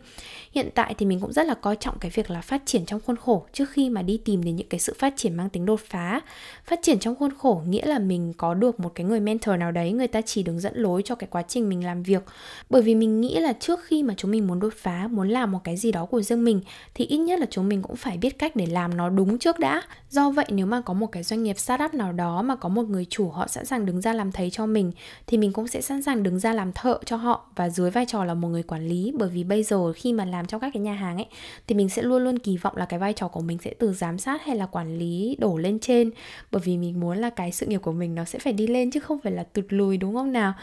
Hiện 0.52 0.68
tại 0.74 0.94
thì 0.98 1.06
mình 1.06 1.20
cũng 1.20 1.32
rất 1.32 1.46
là 1.46 1.54
coi 1.54 1.76
trọng 1.76 1.98
cái 1.98 2.10
việc 2.14 2.30
là 2.30 2.40
phát 2.40 2.62
triển 2.66 2.86
trong 2.86 3.00
khuôn 3.06 3.16
khổ 3.16 3.46
trước 3.52 3.70
khi 3.70 3.90
mà 3.90 4.02
đi 4.02 4.20
tìm 4.24 4.44
đến 4.44 4.56
những 4.56 4.68
cái 4.68 4.80
sự 4.80 4.94
phát 4.98 5.14
triển 5.16 5.34
mang 5.34 5.50
tính 5.50 5.66
đột 5.66 5.80
phá. 5.88 6.20
Phát 6.64 6.78
triển 6.82 6.98
trong 6.98 7.14
khuôn 7.14 7.30
khổ 7.38 7.62
nghĩa 7.68 7.86
là 7.86 7.98
mình 7.98 8.32
có 8.36 8.54
được 8.54 8.80
một 8.80 8.94
cái 8.94 9.06
người 9.06 9.20
mentor 9.20 9.56
nào 9.58 9.72
đấy 9.72 9.92
người 9.92 10.08
ta 10.08 10.20
chỉ 10.20 10.42
đường 10.42 10.60
dẫn 10.60 10.72
lối 10.76 11.02
cho 11.02 11.14
cái 11.14 11.28
quá 11.30 11.42
trình 11.42 11.68
mình 11.68 11.84
làm 11.84 12.02
việc. 12.02 12.22
Bởi 12.70 12.82
vì 12.82 12.94
mình 12.94 13.07
mình 13.08 13.20
nghĩ 13.20 13.40
là 13.40 13.52
trước 13.52 13.80
khi 13.84 14.02
mà 14.02 14.14
chúng 14.16 14.30
mình 14.30 14.46
muốn 14.46 14.60
đột 14.60 14.72
phá 14.76 15.08
muốn 15.10 15.28
làm 15.28 15.52
một 15.52 15.58
cái 15.64 15.76
gì 15.76 15.92
đó 15.92 16.04
của 16.04 16.22
riêng 16.22 16.44
mình 16.44 16.60
thì 16.94 17.06
ít 17.06 17.18
nhất 17.18 17.40
là 17.40 17.46
chúng 17.50 17.68
mình 17.68 17.82
cũng 17.82 17.96
phải 17.96 18.16
biết 18.16 18.38
cách 18.38 18.56
để 18.56 18.66
làm 18.66 18.96
nó 18.96 19.08
đúng 19.08 19.38
trước 19.38 19.58
đã. 19.58 19.82
Do 20.10 20.30
vậy 20.30 20.46
nếu 20.48 20.66
mà 20.66 20.80
có 20.80 20.94
một 20.94 21.06
cái 21.06 21.22
doanh 21.22 21.42
nghiệp 21.42 21.58
startup 21.58 21.94
nào 21.94 22.12
đó 22.12 22.42
mà 22.42 22.56
có 22.56 22.68
một 22.68 22.82
người 22.82 23.06
chủ 23.10 23.30
họ 23.30 23.46
sẵn 23.46 23.64
sàng 23.64 23.86
đứng 23.86 24.00
ra 24.00 24.12
làm 24.12 24.32
thầy 24.32 24.50
cho 24.50 24.66
mình 24.66 24.92
thì 25.26 25.36
mình 25.38 25.52
cũng 25.52 25.68
sẽ 25.68 25.80
sẵn 25.80 26.02
sàng 26.02 26.22
đứng 26.22 26.38
ra 26.38 26.52
làm 26.52 26.72
thợ 26.72 26.98
cho 27.04 27.16
họ 27.16 27.46
và 27.56 27.68
dưới 27.68 27.90
vai 27.90 28.06
trò 28.06 28.24
là 28.24 28.34
một 28.34 28.48
người 28.48 28.62
quản 28.62 28.88
lý. 28.88 29.12
Bởi 29.18 29.28
vì 29.28 29.44
bây 29.44 29.62
giờ 29.62 29.92
khi 29.92 30.12
mà 30.12 30.24
làm 30.24 30.46
trong 30.46 30.60
các 30.60 30.70
cái 30.74 30.82
nhà 30.82 30.94
hàng 30.94 31.16
ấy 31.16 31.26
thì 31.66 31.74
mình 31.74 31.88
sẽ 31.88 32.02
luôn 32.02 32.24
luôn 32.24 32.38
kỳ 32.38 32.56
vọng 32.56 32.76
là 32.76 32.84
cái 32.84 32.98
vai 32.98 33.12
trò 33.12 33.28
của 33.28 33.40
mình 33.40 33.58
sẽ 33.64 33.74
từ 33.78 33.92
giám 33.92 34.18
sát 34.18 34.44
hay 34.44 34.56
là 34.56 34.66
quản 34.66 34.98
lý 34.98 35.36
đổ 35.38 35.58
lên 35.58 35.78
trên. 35.78 36.10
Bởi 36.50 36.62
vì 36.64 36.76
mình 36.76 37.00
muốn 37.00 37.18
là 37.18 37.30
cái 37.30 37.52
sự 37.52 37.66
nghiệp 37.66 37.82
của 37.82 37.92
mình 37.92 38.14
nó 38.14 38.24
sẽ 38.24 38.38
phải 38.38 38.52
đi 38.52 38.66
lên 38.66 38.90
chứ 38.90 39.00
không 39.00 39.18
phải 39.18 39.32
là 39.32 39.42
tụt 39.42 39.64
lùi 39.68 39.96
đúng 39.96 40.14
không 40.14 40.32
nào? 40.32 40.54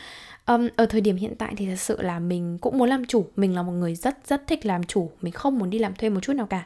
Um, 0.48 0.68
ở 0.76 0.86
thời 0.86 1.02
điểm 1.02 1.16
hiện 1.16 1.36
tại 1.36 1.54
thì 1.58 1.66
thật 1.66 1.80
sự 1.80 2.02
là 2.02 2.20
mình 2.20 2.35
cũng 2.62 2.78
muốn 2.78 2.90
làm 2.90 3.06
chủ, 3.06 3.26
mình 3.36 3.56
là 3.56 3.64
một 3.64 3.72
người 3.72 3.96
rất 3.96 4.18
rất 4.28 4.48
thích 4.48 4.66
làm 4.66 4.84
chủ, 4.84 5.12
mình 5.22 5.34
không 5.34 5.60
muốn 5.60 5.70
đi 5.70 5.80
làm 5.80 5.96
thuê 5.96 6.10
một 6.10 6.20
chút 6.20 6.34
nào 6.34 6.48
cả. 6.48 6.66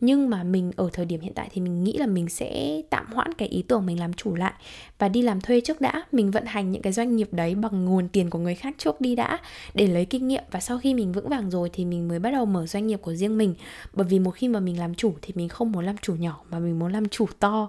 Nhưng 0.00 0.30
mà 0.30 0.42
mình 0.42 0.72
ở 0.76 0.90
thời 0.92 1.06
điểm 1.06 1.20
hiện 1.20 1.32
tại 1.34 1.48
thì 1.52 1.60
mình 1.60 1.84
nghĩ 1.84 1.92
là 1.92 2.06
mình 2.06 2.28
sẽ 2.28 2.82
tạm 2.90 3.12
hoãn 3.12 3.34
cái 3.34 3.48
ý 3.48 3.62
tưởng 3.68 3.86
mình 3.86 4.00
làm 4.00 4.12
chủ 4.12 4.34
lại 4.34 4.52
và 4.98 5.08
đi 5.08 5.22
làm 5.22 5.40
thuê 5.40 5.60
trước 5.60 5.80
đã, 5.80 6.02
mình 6.12 6.30
vận 6.30 6.44
hành 6.46 6.72
những 6.72 6.82
cái 6.82 6.92
doanh 6.92 7.16
nghiệp 7.16 7.28
đấy 7.32 7.54
bằng 7.54 7.84
nguồn 7.84 8.08
tiền 8.08 8.30
của 8.30 8.38
người 8.38 8.54
khác 8.54 8.74
trước 8.78 9.00
đi 9.00 9.14
đã 9.14 9.38
để 9.74 9.86
lấy 9.86 10.04
kinh 10.04 10.28
nghiệm 10.28 10.42
và 10.50 10.60
sau 10.60 10.78
khi 10.78 10.94
mình 10.94 11.12
vững 11.12 11.28
vàng 11.28 11.50
rồi 11.50 11.70
thì 11.72 11.84
mình 11.84 12.08
mới 12.08 12.18
bắt 12.18 12.30
đầu 12.30 12.44
mở 12.44 12.66
doanh 12.66 12.86
nghiệp 12.86 13.00
của 13.02 13.14
riêng 13.14 13.38
mình. 13.38 13.54
Bởi 13.92 14.06
vì 14.10 14.18
một 14.18 14.30
khi 14.30 14.48
mà 14.48 14.60
mình 14.60 14.78
làm 14.78 14.94
chủ 14.94 15.14
thì 15.22 15.32
mình 15.36 15.48
không 15.48 15.72
muốn 15.72 15.84
làm 15.84 15.96
chủ 16.02 16.14
nhỏ 16.14 16.40
mà 16.50 16.58
mình 16.58 16.78
muốn 16.78 16.92
làm 16.92 17.08
chủ 17.08 17.26
to. 17.38 17.68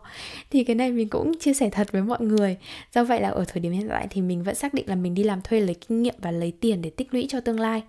Thì 0.49 0.63
cái 0.63 0.75
này 0.75 0.91
mình 0.91 1.09
cũng 1.09 1.39
chia 1.39 1.53
sẻ 1.53 1.69
thật 1.69 1.91
với 1.91 2.01
mọi 2.01 2.21
người. 2.21 2.57
Do 2.95 3.03
vậy 3.03 3.21
là 3.21 3.29
ở 3.29 3.45
thời 3.47 3.61
điểm 3.61 3.71
hiện 3.71 3.87
tại 3.89 4.07
thì 4.09 4.21
mình 4.21 4.43
vẫn 4.43 4.55
xác 4.55 4.73
định 4.73 4.89
là 4.89 4.95
mình 4.95 5.13
đi 5.13 5.23
làm 5.23 5.41
thuê 5.41 5.59
lấy 5.59 5.75
kinh 5.87 6.03
nghiệm 6.03 6.15
và 6.17 6.31
lấy 6.31 6.51
tiền 6.51 6.81
để 6.81 6.89
tích 6.89 7.13
lũy 7.13 7.25
cho 7.29 7.36
tương 7.39 7.59
lai. 7.59 7.83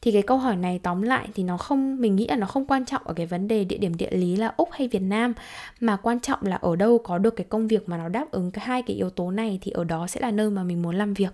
Thì 0.00 0.12
cái 0.12 0.22
câu 0.22 0.38
hỏi 0.38 0.56
này 0.56 0.80
tóm 0.82 1.02
lại 1.02 1.28
thì 1.34 1.42
nó 1.42 1.56
không, 1.56 2.00
mình 2.00 2.16
nghĩ 2.16 2.26
là 2.26 2.36
nó 2.36 2.46
không 2.46 2.66
quan 2.66 2.84
trọng 2.84 3.02
ở 3.04 3.14
cái 3.14 3.26
vấn 3.26 3.48
đề 3.48 3.64
địa 3.64 3.78
điểm 3.78 3.96
địa 3.96 4.10
lý 4.10 4.36
là 4.36 4.52
úc 4.56 4.68
hay 4.72 4.88
việt 4.88 5.02
nam, 5.02 5.32
mà 5.80 5.96
quan 5.96 6.20
trọng 6.20 6.38
là 6.42 6.56
ở 6.56 6.76
đâu 6.76 6.98
có 6.98 7.18
được 7.18 7.36
cái 7.36 7.46
công 7.48 7.68
việc 7.68 7.88
mà 7.88 7.96
nó 7.96 8.08
đáp 8.08 8.30
ứng 8.30 8.50
cái 8.50 8.64
hai 8.64 8.82
cái 8.82 8.96
yếu 8.96 9.10
tố 9.10 9.30
này 9.30 9.58
thì 9.62 9.70
ở 9.70 9.84
đó 9.84 10.06
sẽ 10.06 10.20
là 10.20 10.30
nơi 10.30 10.50
mà 10.50 10.62
mình 10.62 10.82
muốn 10.82 10.96
làm 10.96 11.14
việc. 11.14 11.32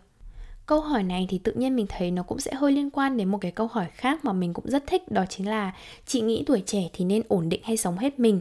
Câu 0.67 0.81
hỏi 0.81 1.03
này 1.03 1.27
thì 1.31 1.39
tự 1.39 1.53
nhiên 1.53 1.77
mình 1.77 1.87
thấy 1.89 2.11
nó 2.11 2.23
cũng 2.23 2.41
sẽ 2.41 2.55
hơi 2.55 2.73
liên 2.73 2.91
quan 2.91 3.17
đến 3.17 3.29
một 3.29 3.39
cái 3.41 3.51
câu 3.51 3.67
hỏi 3.67 3.87
khác 3.95 4.25
mà 4.25 4.33
mình 4.33 4.55
cũng 4.55 4.65
rất 4.69 4.87
thích, 4.87 5.11
đó 5.11 5.25
chính 5.29 5.49
là 5.49 5.73
chị 6.07 6.21
nghĩ 6.21 6.45
tuổi 6.47 6.63
trẻ 6.67 6.89
thì 6.93 7.05
nên 7.05 7.23
ổn 7.29 7.49
định 7.49 7.61
hay 7.65 7.77
sống 7.77 7.99
hết 7.99 8.19
mình? 8.19 8.41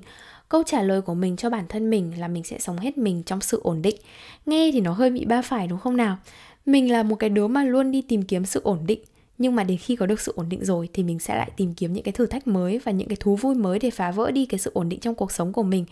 Câu 0.50 0.64
trả 0.64 0.82
lời 0.82 1.02
của 1.02 1.14
mình 1.14 1.38
cho 1.38 1.50
bản 1.50 1.66
thân 1.70 1.90
mình 1.90 2.14
là 2.20 2.28
mình 2.28 2.44
sẽ 2.44 2.60
sống 2.60 2.78
hết 2.78 2.98
mình 2.98 3.24
trong 3.24 3.42
sự 3.42 3.60
ổn 3.64 3.82
định. 3.82 3.96
Nghe 4.46 4.70
thì 4.74 4.82
nó 4.82 4.92
hơi 4.94 5.10
bị 5.10 5.26
ba 5.26 5.42
phải 5.42 5.68
đúng 5.68 5.80
không 5.80 5.98
nào? 5.98 6.18
Mình 6.68 6.92
là 6.92 7.04
một 7.04 7.16
cái 7.16 7.30
đứa 7.30 7.48
mà 7.48 7.64
luôn 7.64 7.92
đi 7.92 8.02
tìm 8.02 8.22
kiếm 8.22 8.46
sự 8.46 8.62
ổn 8.64 8.80
định. 8.88 9.00
Nhưng 9.38 9.56
mà 9.56 9.64
đến 9.64 9.78
khi 9.78 9.96
có 9.96 10.06
được 10.06 10.20
sự 10.20 10.34
ổn 10.36 10.50
định 10.50 10.66
rồi 10.66 10.90
thì 10.94 11.04
mình 11.04 11.20
sẽ 11.20 11.36
lại 11.36 11.52
tìm 11.58 11.74
kiếm 11.74 11.94
những 11.94 12.04
cái 12.04 12.12
thử 12.12 12.26
thách 12.26 12.48
mới 12.48 12.80
và 12.80 12.92
những 12.92 13.08
cái 13.08 13.18
thú 13.20 13.36
vui 13.36 13.56
mới 13.56 13.80
để 13.80 13.90
phá 13.90 14.12
vỡ 14.12 14.32
đi 14.32 14.46
cái 14.46 14.60
sự 14.60 14.72
ổn 14.74 14.90
định 14.90 15.00
trong 15.00 15.16
cuộc 15.16 15.32
sống 15.32 15.54
của 15.54 15.64
mình 15.64 15.86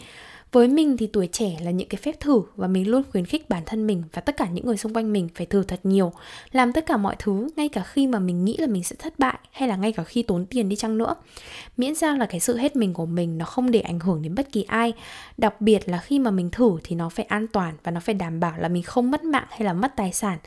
với 0.56 0.68
mình 0.68 0.98
thì 0.98 1.07
tuổi 1.07 1.28
trẻ 1.28 1.57
là 1.62 1.72
những 1.72 1.88
cái 1.88 2.02
phép 2.04 2.19
thử 2.19 2.42
và 2.56 2.68
mình 2.68 2.90
luôn 2.90 3.04
khuyến 3.12 3.25
khích 3.25 3.50
bản 3.50 3.63
thân 3.66 3.88
mình 3.88 4.04
và 4.13 4.22
tất 4.22 4.38
cả 4.38 4.48
những 4.48 4.66
người 4.66 4.78
xung 4.78 4.94
quanh 4.94 5.13
mình 5.13 5.30
phải 5.36 5.46
thử 5.46 5.63
thật 5.63 5.80
nhiều, 5.84 6.12
làm 6.52 6.74
tất 6.74 6.86
cả 6.86 6.98
mọi 6.98 7.16
thứ 7.19 7.48
ngay 7.56 7.69
cả 7.69 7.84
khi 7.84 8.07
mà 8.07 8.19
mình 8.19 8.46
nghĩ 8.46 8.57
là 8.57 8.68
mình 8.68 8.84
sẽ 8.84 8.96
thất 9.00 9.19
bại 9.19 9.38
hay 9.52 9.69
là 9.69 9.75
ngay 9.75 9.92
cả 9.92 10.04
khi 10.04 10.24
tốn 10.24 10.46
tiền 10.46 10.69
đi 10.69 10.75
chăng 10.75 10.98
nữa. 10.98 11.16
Miễn 11.78 11.96
sao 11.96 12.18
là 12.18 12.25
cái 12.25 12.40
sự 12.40 12.57
hết 12.57 12.75
mình 12.75 12.94
của 12.94 13.06
mình 13.06 13.38
nó 13.38 13.46
không 13.46 13.72
để 13.72 13.80
ảnh 13.80 14.00
hưởng 14.00 14.22
đến 14.22 14.36
bất 14.36 14.52
kỳ 14.52 14.63
ai, 14.63 14.94
đặc 15.38 15.62
biệt 15.62 15.90
là 15.90 15.98
khi 15.98 16.19
mà 16.19 16.31
mình 16.31 16.50
thử 16.50 16.72
thì 16.84 16.96
nó 16.96 17.10
phải 17.10 17.25
an 17.25 17.48
toàn 17.48 17.74
và 17.84 17.92
nó 17.92 18.00
phải 18.00 18.16
đảm 18.16 18.40
bảo 18.40 18.54
là 18.58 18.68
mình 18.68 18.84
không 18.84 19.12
mất 19.12 19.24
mạng 19.24 19.48
hay 19.50 19.63
là 19.63 19.74
mất 19.74 19.92
tài 19.96 20.13
sản 20.13 20.38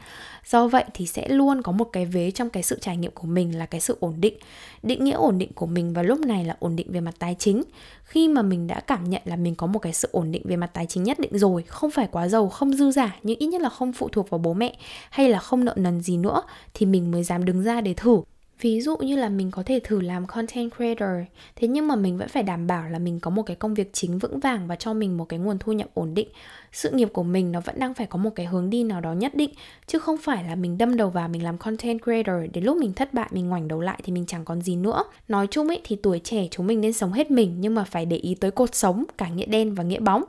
do 0.50 0.68
vậy 0.68 0.84
thì 0.94 1.06
sẽ 1.06 1.28
luôn 1.28 1.62
có 1.62 1.72
một 1.72 1.84
cái 1.84 2.06
vế 2.06 2.30
trong 2.30 2.50
cái 2.50 2.62
sự 2.62 2.78
trải 2.80 2.96
nghiệm 2.96 3.12
của 3.12 3.26
mình 3.26 3.58
là 3.58 3.66
cái 3.66 3.80
sự 3.80 3.96
ổn 4.00 4.14
định. 4.20 4.34
Định 4.82 5.04
nghĩa 5.04 5.12
ổn 5.12 5.38
định 5.38 5.52
của 5.54 5.66
mình 5.66 5.92
vào 5.92 6.04
lúc 6.04 6.20
này 6.20 6.44
là 6.44 6.56
ổn 6.58 6.76
định 6.76 6.92
về 6.92 7.00
mặt 7.00 7.14
tài 7.18 7.36
chính. 7.38 7.62
Khi 8.04 8.28
mà 8.28 8.42
mình 8.42 8.66
đã 8.66 8.80
cảm 8.80 9.10
nhận 9.10 9.22
là 9.24 9.36
mình 9.36 9.54
có 9.54 9.66
một 9.66 9.78
cái 9.78 9.92
sự 9.92 10.08
ổn 10.12 10.32
định 10.32 10.42
về 10.44 10.56
mặt 10.56 10.70
tài 10.74 10.86
chính 10.86 11.02
nhất 11.02 11.18
định 11.18 11.38
rồi, 11.38 11.62
không 11.62 11.90
phải 11.90 12.08
quá 12.12 12.28
giàu, 12.28 12.48
không 12.48 12.72
dư 12.72 12.90
giả, 12.90 13.16
nhưng 13.22 13.38
ít 13.38 13.46
nhất 13.46 13.60
là 13.60 13.68
không 13.68 13.92
phụ 13.92 14.08
thuộc 14.08 14.30
vào 14.30 14.38
bố 14.38 14.54
mẹ 14.54 14.76
hay 15.10 15.28
là 15.28 15.38
không 15.38 15.64
nợ 15.64 15.74
nần 15.76 16.00
gì 16.00 16.16
nữa, 16.16 16.42
thì 16.74 16.86
mình 16.86 17.10
mới 17.10 17.22
dám 17.22 17.44
đứng 17.44 17.62
ra 17.62 17.80
để 17.80 17.94
thử 17.94 18.20
ví 18.60 18.80
dụ 18.80 18.96
như 18.96 19.16
là 19.16 19.28
mình 19.28 19.50
có 19.50 19.62
thể 19.62 19.80
thử 19.84 20.00
làm 20.00 20.26
content 20.26 20.74
creator, 20.76 21.26
thế 21.56 21.68
nhưng 21.68 21.88
mà 21.88 21.96
mình 21.96 22.18
vẫn 22.18 22.28
phải 22.28 22.42
đảm 22.42 22.66
bảo 22.66 22.88
là 22.88 22.98
mình 22.98 23.20
có 23.20 23.30
một 23.30 23.42
cái 23.42 23.56
công 23.56 23.74
việc 23.74 23.90
chính 23.92 24.18
vững 24.18 24.40
vàng 24.40 24.66
và 24.66 24.76
cho 24.76 24.94
mình 24.94 25.16
một 25.16 25.24
cái 25.24 25.38
nguồn 25.38 25.58
thu 25.58 25.72
nhập 25.72 25.88
ổn 25.94 26.14
định. 26.14 26.28
Sự 26.72 26.90
nghiệp 26.90 27.08
của 27.12 27.22
mình 27.22 27.52
nó 27.52 27.60
vẫn 27.60 27.78
đang 27.78 27.94
phải 27.94 28.06
có 28.06 28.18
một 28.18 28.30
cái 28.34 28.46
hướng 28.46 28.70
đi 28.70 28.84
nào 28.84 29.00
đó 29.00 29.12
nhất 29.12 29.34
định, 29.34 29.50
chứ 29.86 29.98
không 29.98 30.16
phải 30.16 30.44
là 30.44 30.54
mình 30.54 30.78
đâm 30.78 30.96
đầu 30.96 31.10
vào 31.10 31.28
mình 31.28 31.44
làm 31.44 31.58
content 31.58 32.02
creator, 32.02 32.36
đến 32.52 32.64
lúc 32.64 32.76
mình 32.76 32.92
thất 32.92 33.14
bại, 33.14 33.28
mình 33.32 33.48
ngoảnh 33.48 33.68
đầu 33.68 33.80
lại 33.80 34.00
thì 34.04 34.12
mình 34.12 34.26
chẳng 34.26 34.44
còn 34.44 34.62
gì 34.62 34.76
nữa. 34.76 35.04
Nói 35.28 35.46
chung 35.50 35.68
ấy, 35.68 35.80
thì 35.84 35.96
tuổi 35.96 36.20
trẻ 36.24 36.46
chúng 36.50 36.66
mình 36.66 36.80
nên 36.80 36.92
sống 36.92 37.12
hết 37.12 37.30
mình, 37.30 37.56
nhưng 37.60 37.74
mà 37.74 37.84
phải 37.84 38.06
để 38.06 38.16
ý 38.16 38.34
tới 38.34 38.50
cột 38.50 38.74
sống, 38.74 39.04
cả 39.18 39.28
nghĩa 39.28 39.46
đen 39.46 39.74
và 39.74 39.84
nghĩa 39.84 40.00
bóng. 40.00 40.24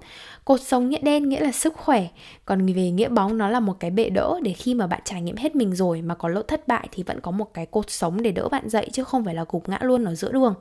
Cột 0.45 0.61
sống 0.61 0.89
nghĩa 0.89 1.01
đen 1.01 1.29
nghĩa 1.29 1.39
là 1.39 1.51
sức 1.51 1.73
khỏe, 1.77 2.07
còn 2.45 2.65
về 2.65 2.91
nghĩa 2.91 3.09
bóng 3.09 3.37
nó 3.37 3.49
là 3.49 3.59
một 3.59 3.79
cái 3.79 3.91
bệ 3.91 4.09
đỡ 4.09 4.39
để 4.43 4.53
khi 4.53 4.73
mà 4.73 4.87
bạn 4.87 5.01
trải 5.05 5.21
nghiệm 5.21 5.35
hết 5.35 5.55
mình 5.55 5.75
rồi 5.75 6.01
mà 6.01 6.15
có 6.15 6.29
lỗ 6.29 6.41
thất 6.41 6.67
bại 6.67 6.87
thì 6.91 7.03
vẫn 7.03 7.21
có 7.21 7.31
một 7.31 7.53
cái 7.53 7.65
cột 7.65 7.89
sống 7.89 8.18
để 8.23 8.31
đỡ 8.31 8.49
bạn 8.49 8.69
dậy 8.69 8.89
chứ 8.93 9.03
không 9.03 9.25
phải 9.25 9.35
là 9.35 9.45
gục 9.49 9.69
ngã 9.69 9.79
luôn 9.81 10.05
ở 10.05 10.15
giữa 10.15 10.31
đường 10.31 10.55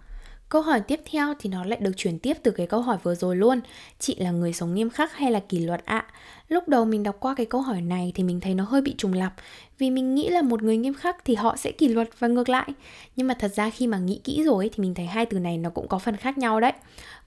Câu 0.49 0.63
hỏi 0.63 0.81
tiếp 0.81 1.01
theo 1.11 1.35
thì 1.39 1.51
nó 1.51 1.65
lại 1.65 1.79
được 1.83 1.97
chuyển 1.97 2.19
tiếp 2.19 2.37
từ 2.43 2.51
cái 2.51 2.67
câu 2.67 2.81
hỏi 2.81 2.99
vừa 3.03 3.15
rồi 3.15 3.37
luôn 3.37 3.61
Chị 3.99 4.17
là 4.19 4.31
người 4.31 4.53
sống 4.53 4.75
nghiêm 4.75 4.91
khắc 4.91 5.13
hay 5.13 5.31
là 5.31 5.41
kỷ 5.41 5.59
luật 5.59 5.85
ạ? 5.85 5.99
À? 5.99 6.13
Lúc 6.49 6.69
đầu 6.69 6.85
mình 6.85 7.03
đọc 7.03 7.17
qua 7.21 7.35
cái 7.35 7.47
câu 7.47 7.61
hỏi 7.61 7.81
này 7.81 8.13
thì 8.15 8.23
mình 8.23 8.41
thấy 8.41 8.55
nó 8.55 8.65
hơi 8.65 8.81
bị 8.81 8.95
trùng 8.99 9.13
lặp 9.13 9.35
vì 9.79 9.91
mình 9.91 10.15
nghĩ 10.15 10.29
là 10.29 10.43
một 10.43 10.63
người 10.63 10.77
nghiêm 10.77 10.95
khắc 10.95 11.25
thì 11.25 11.35
họ 11.35 11.57
sẽ 11.57 11.73
kỷ 11.73 11.89
luật 11.89 12.09
và 12.19 12.29
ngược 12.29 12.49
lại. 12.49 12.69
Nhưng 13.17 13.27
mà 13.27 13.35
thật 13.35 13.55
ra 13.55 13.71
khi 13.71 13.87
mà 13.87 13.99
nghĩ 13.99 14.21
kỹ 14.25 14.43
rồi 14.45 14.71
thì 14.75 14.83
mình 14.83 14.95
thấy 14.95 15.07
hai 15.07 15.27
từ 15.27 15.39
này 15.39 15.59
nó 15.59 15.71
cũng 15.71 15.89
có 15.89 15.99
phần 15.99 16.17
khác 16.17 16.39
nhau 16.39 16.61
đấy. 16.61 16.73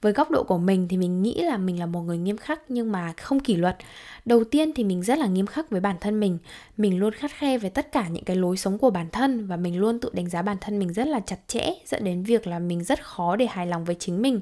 Với 0.01 0.13
góc 0.13 0.31
độ 0.31 0.43
của 0.43 0.57
mình 0.57 0.87
thì 0.87 0.97
mình 0.97 1.21
nghĩ 1.21 1.41
là 1.43 1.57
mình 1.57 1.79
là 1.79 1.85
một 1.85 2.01
người 2.01 2.17
nghiêm 2.17 2.37
khắc 2.37 2.61
nhưng 2.69 2.91
mà 2.91 3.13
không 3.17 3.39
kỷ 3.39 3.55
luật. 3.55 3.77
Đầu 4.25 4.43
tiên 4.43 4.71
thì 4.75 4.83
mình 4.83 5.03
rất 5.03 5.19
là 5.19 5.27
nghiêm 5.27 5.47
khắc 5.47 5.69
với 5.69 5.81
bản 5.81 5.95
thân 6.01 6.19
mình. 6.19 6.37
Mình 6.77 6.99
luôn 6.99 7.13
khắt 7.13 7.31
khe 7.31 7.57
về 7.57 7.69
tất 7.69 7.91
cả 7.91 8.07
những 8.07 8.23
cái 8.23 8.35
lối 8.35 8.57
sống 8.57 8.77
của 8.77 8.89
bản 8.89 9.07
thân 9.11 9.47
và 9.47 9.57
mình 9.57 9.79
luôn 9.79 9.99
tự 9.99 10.09
đánh 10.13 10.29
giá 10.29 10.41
bản 10.41 10.57
thân 10.61 10.79
mình 10.79 10.93
rất 10.93 11.07
là 11.07 11.19
chặt 11.19 11.37
chẽ 11.47 11.73
dẫn 11.85 12.03
đến 12.03 12.23
việc 12.23 12.47
là 12.47 12.59
mình 12.59 12.83
rất 12.83 13.03
khó 13.03 13.35
để 13.35 13.45
hài 13.45 13.67
lòng 13.67 13.85
với 13.85 13.95
chính 13.99 14.21
mình 14.21 14.41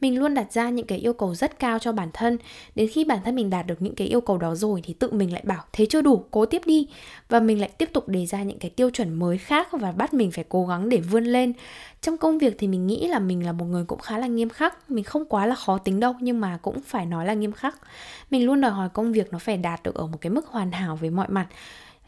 mình 0.00 0.18
luôn 0.18 0.34
đặt 0.34 0.52
ra 0.52 0.70
những 0.70 0.86
cái 0.86 0.98
yêu 0.98 1.12
cầu 1.12 1.34
rất 1.34 1.58
cao 1.58 1.78
cho 1.78 1.92
bản 1.92 2.08
thân. 2.12 2.38
Đến 2.74 2.88
khi 2.92 3.04
bản 3.04 3.18
thân 3.24 3.34
mình 3.34 3.50
đạt 3.50 3.66
được 3.66 3.82
những 3.82 3.94
cái 3.94 4.06
yêu 4.06 4.20
cầu 4.20 4.38
đó 4.38 4.54
rồi 4.54 4.82
thì 4.84 4.94
tự 4.94 5.10
mình 5.10 5.32
lại 5.32 5.42
bảo, 5.44 5.64
thế 5.72 5.86
chưa 5.86 6.02
đủ, 6.02 6.24
cố 6.30 6.46
tiếp 6.46 6.62
đi. 6.66 6.88
Và 7.28 7.40
mình 7.40 7.60
lại 7.60 7.70
tiếp 7.78 7.90
tục 7.92 8.08
đề 8.08 8.26
ra 8.26 8.42
những 8.42 8.58
cái 8.58 8.70
tiêu 8.70 8.90
chuẩn 8.90 9.14
mới 9.14 9.38
khác 9.38 9.68
và 9.72 9.92
bắt 9.92 10.14
mình 10.14 10.30
phải 10.30 10.44
cố 10.48 10.66
gắng 10.66 10.88
để 10.88 11.00
vươn 11.00 11.24
lên. 11.24 11.52
Trong 12.00 12.16
công 12.16 12.38
việc 12.38 12.54
thì 12.58 12.66
mình 12.66 12.86
nghĩ 12.86 13.08
là 13.08 13.18
mình 13.18 13.46
là 13.46 13.52
một 13.52 13.64
người 13.64 13.84
cũng 13.84 13.98
khá 13.98 14.18
là 14.18 14.26
nghiêm 14.26 14.48
khắc. 14.48 14.90
Mình 14.90 15.04
không 15.04 15.24
quá 15.24 15.46
là 15.46 15.54
khó 15.54 15.78
tính 15.78 16.00
đâu, 16.00 16.14
nhưng 16.20 16.40
mà 16.40 16.58
cũng 16.62 16.80
phải 16.86 17.06
nói 17.06 17.26
là 17.26 17.34
nghiêm 17.34 17.52
khắc. 17.52 17.76
Mình 18.30 18.46
luôn 18.46 18.60
đòi 18.60 18.70
hỏi 18.70 18.88
công 18.88 19.12
việc 19.12 19.32
nó 19.32 19.38
phải 19.38 19.56
đạt 19.56 19.82
được 19.82 19.94
ở 19.94 20.06
một 20.06 20.18
cái 20.20 20.30
mức 20.30 20.46
hoàn 20.46 20.72
hảo 20.72 20.96
với 20.96 21.10
mọi 21.10 21.28
mặt 21.28 21.46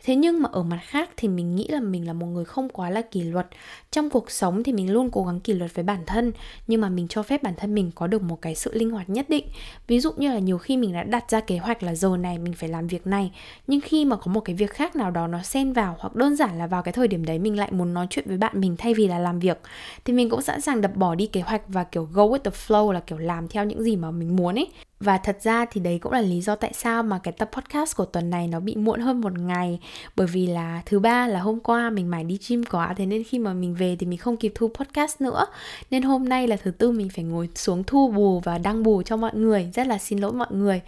thế 0.09 0.17
nhưng 0.17 0.43
mà 0.43 0.49
ở 0.53 0.63
mặt 0.63 0.81
khác 0.83 1.11
thì 1.17 1.29
mình 1.29 1.57
nghĩ 1.57 1.69
là 1.69 1.81
mình 1.81 2.07
là 2.07 2.13
một 2.13 2.27
người 2.27 2.45
không 2.45 2.69
quá 2.69 2.91
là 2.91 3.03
kỷ 3.03 3.23
luật. 3.23 3.47
Trong 3.91 4.11
cuộc 4.11 4.31
sống 4.31 4.63
thì 4.63 4.73
mình 4.73 4.93
luôn 4.93 5.11
cố 5.11 5.25
gắng 5.25 5.41
kỷ 5.41 5.53
luật 5.53 5.75
với 5.75 5.85
bản 5.85 6.01
thân, 6.07 6.33
nhưng 6.67 6.81
mà 6.81 6.89
mình 6.89 7.09
cho 7.09 7.23
phép 7.23 7.43
bản 7.43 7.55
thân 7.57 7.75
mình 7.75 7.91
có 7.95 8.07
được 8.07 8.23
một 8.23 8.43
cái 8.43 8.55
sự 8.55 8.75
linh 8.75 8.91
hoạt 8.91 9.11
nhất 9.11 9.29
định. 9.29 9.47
Ví 9.87 10.01
dụ 10.01 10.13
như 10.17 10.29
là 10.29 10.39
nhiều 10.39 10.59
khi 10.59 10.77
mình 10.77 10.93
đã 10.93 11.03
đặt 11.03 11.31
ra 11.31 11.41
kế 11.41 11.59
hoạch 11.59 11.83
là 11.83 11.95
giờ 11.95 12.17
này 12.17 12.39
mình 12.39 12.53
phải 12.53 12.69
làm 12.69 12.87
việc 12.87 13.07
này, 13.07 13.33
nhưng 13.67 13.81
khi 13.81 14.05
mà 14.05 14.17
có 14.17 14.33
một 14.33 14.41
cái 14.41 14.57
việc 14.57 14.71
khác 14.71 14.97
nào 14.97 15.11
đó 15.11 15.27
nó 15.27 15.43
xen 15.43 15.73
vào 15.73 15.97
hoặc 15.99 16.17
đơn 16.17 16.37
giản 16.37 16.59
là 16.59 16.67
vào 16.67 16.83
cái 16.83 16.93
thời 16.93 17.09
điểm 17.09 17.25
đấy 17.25 17.39
mình 17.39 17.59
lại 17.59 17.73
muốn 17.73 17.95
nói 17.95 18.07
chuyện 18.11 18.25
với 18.29 18.39
bạn 18.39 18.61
mình 18.61 18.77
thay 18.79 18.95
vì 18.95 19.09
là 19.09 19.19
làm 19.19 19.39
việc, 19.39 19.61
thì 20.05 20.13
mình 20.13 20.31
cũng 20.31 20.43
sẵn 20.43 20.61
sàng 20.61 20.81
đập 20.81 20.97
bỏ 20.97 21.15
đi 21.15 21.27
kế 21.27 21.41
hoạch 21.41 21.63
và 21.69 21.85
kiểu 21.85 22.09
go 22.13 22.23
with 22.27 22.39
the 22.39 22.51
flow 22.51 22.93
là 22.93 23.01
kiểu 23.01 23.19
làm 23.19 23.49
theo 23.49 23.65
những 23.65 23.83
gì 23.83 23.97
mà 23.97 24.11
mình 24.11 24.37
muốn 24.37 24.55
ấy 24.59 24.69
và 25.01 25.19
thật 25.19 25.39
ra 25.43 25.65
thì 25.65 25.81
đấy 25.81 25.99
cũng 25.99 26.13
là 26.13 26.21
lý 26.21 26.41
do 26.41 26.55
tại 26.55 26.73
sao 26.75 27.03
mà 27.03 27.19
cái 27.19 27.33
tập 27.33 27.51
podcast 27.53 27.97
của 27.97 28.05
tuần 28.05 28.31
này 28.31 28.49
nó 28.49 28.61
bị 28.61 28.77
muộn 28.77 29.01
hơn 29.01 29.21
một 29.21 29.39
ngày. 29.39 29.81
Bởi 30.17 30.27
vì 30.27 30.47
là 30.47 30.83
thứ 30.87 30.99
ba 30.99 31.29
là 31.29 31.41
hôm 31.41 31.61
qua 31.61 31.91
mình 31.91 32.11
mải 32.11 32.25
đi 32.25 32.39
gym 32.49 32.65
quá, 32.65 32.95
thế 32.97 33.07
nên 33.07 33.25
khi 33.25 33.39
mà 33.39 33.53
mình 33.53 33.75
về 33.75 33.97
thì 33.99 34.07
mình 34.07 34.19
không 34.19 34.37
kịp 34.37 34.53
thu 34.55 34.69
podcast 34.69 35.21
nữa. 35.21 35.47
Nên 35.91 36.03
hôm 36.03 36.29
nay 36.29 36.47
là 36.47 36.57
thứ 36.57 36.71
tư 36.71 36.91
mình 36.91 37.09
phải 37.09 37.25
ngồi 37.25 37.49
xuống 37.55 37.85
thu 37.85 38.09
bù 38.11 38.41
và 38.41 38.59
đăng 38.59 38.83
bù 38.83 39.03
cho 39.03 39.17
mọi 39.17 39.35
người. 39.35 39.71
Rất 39.75 39.87
là 39.87 39.99
xin 39.99 40.19
lỗi 40.19 40.33
mọi 40.33 40.49
người. 40.51 40.81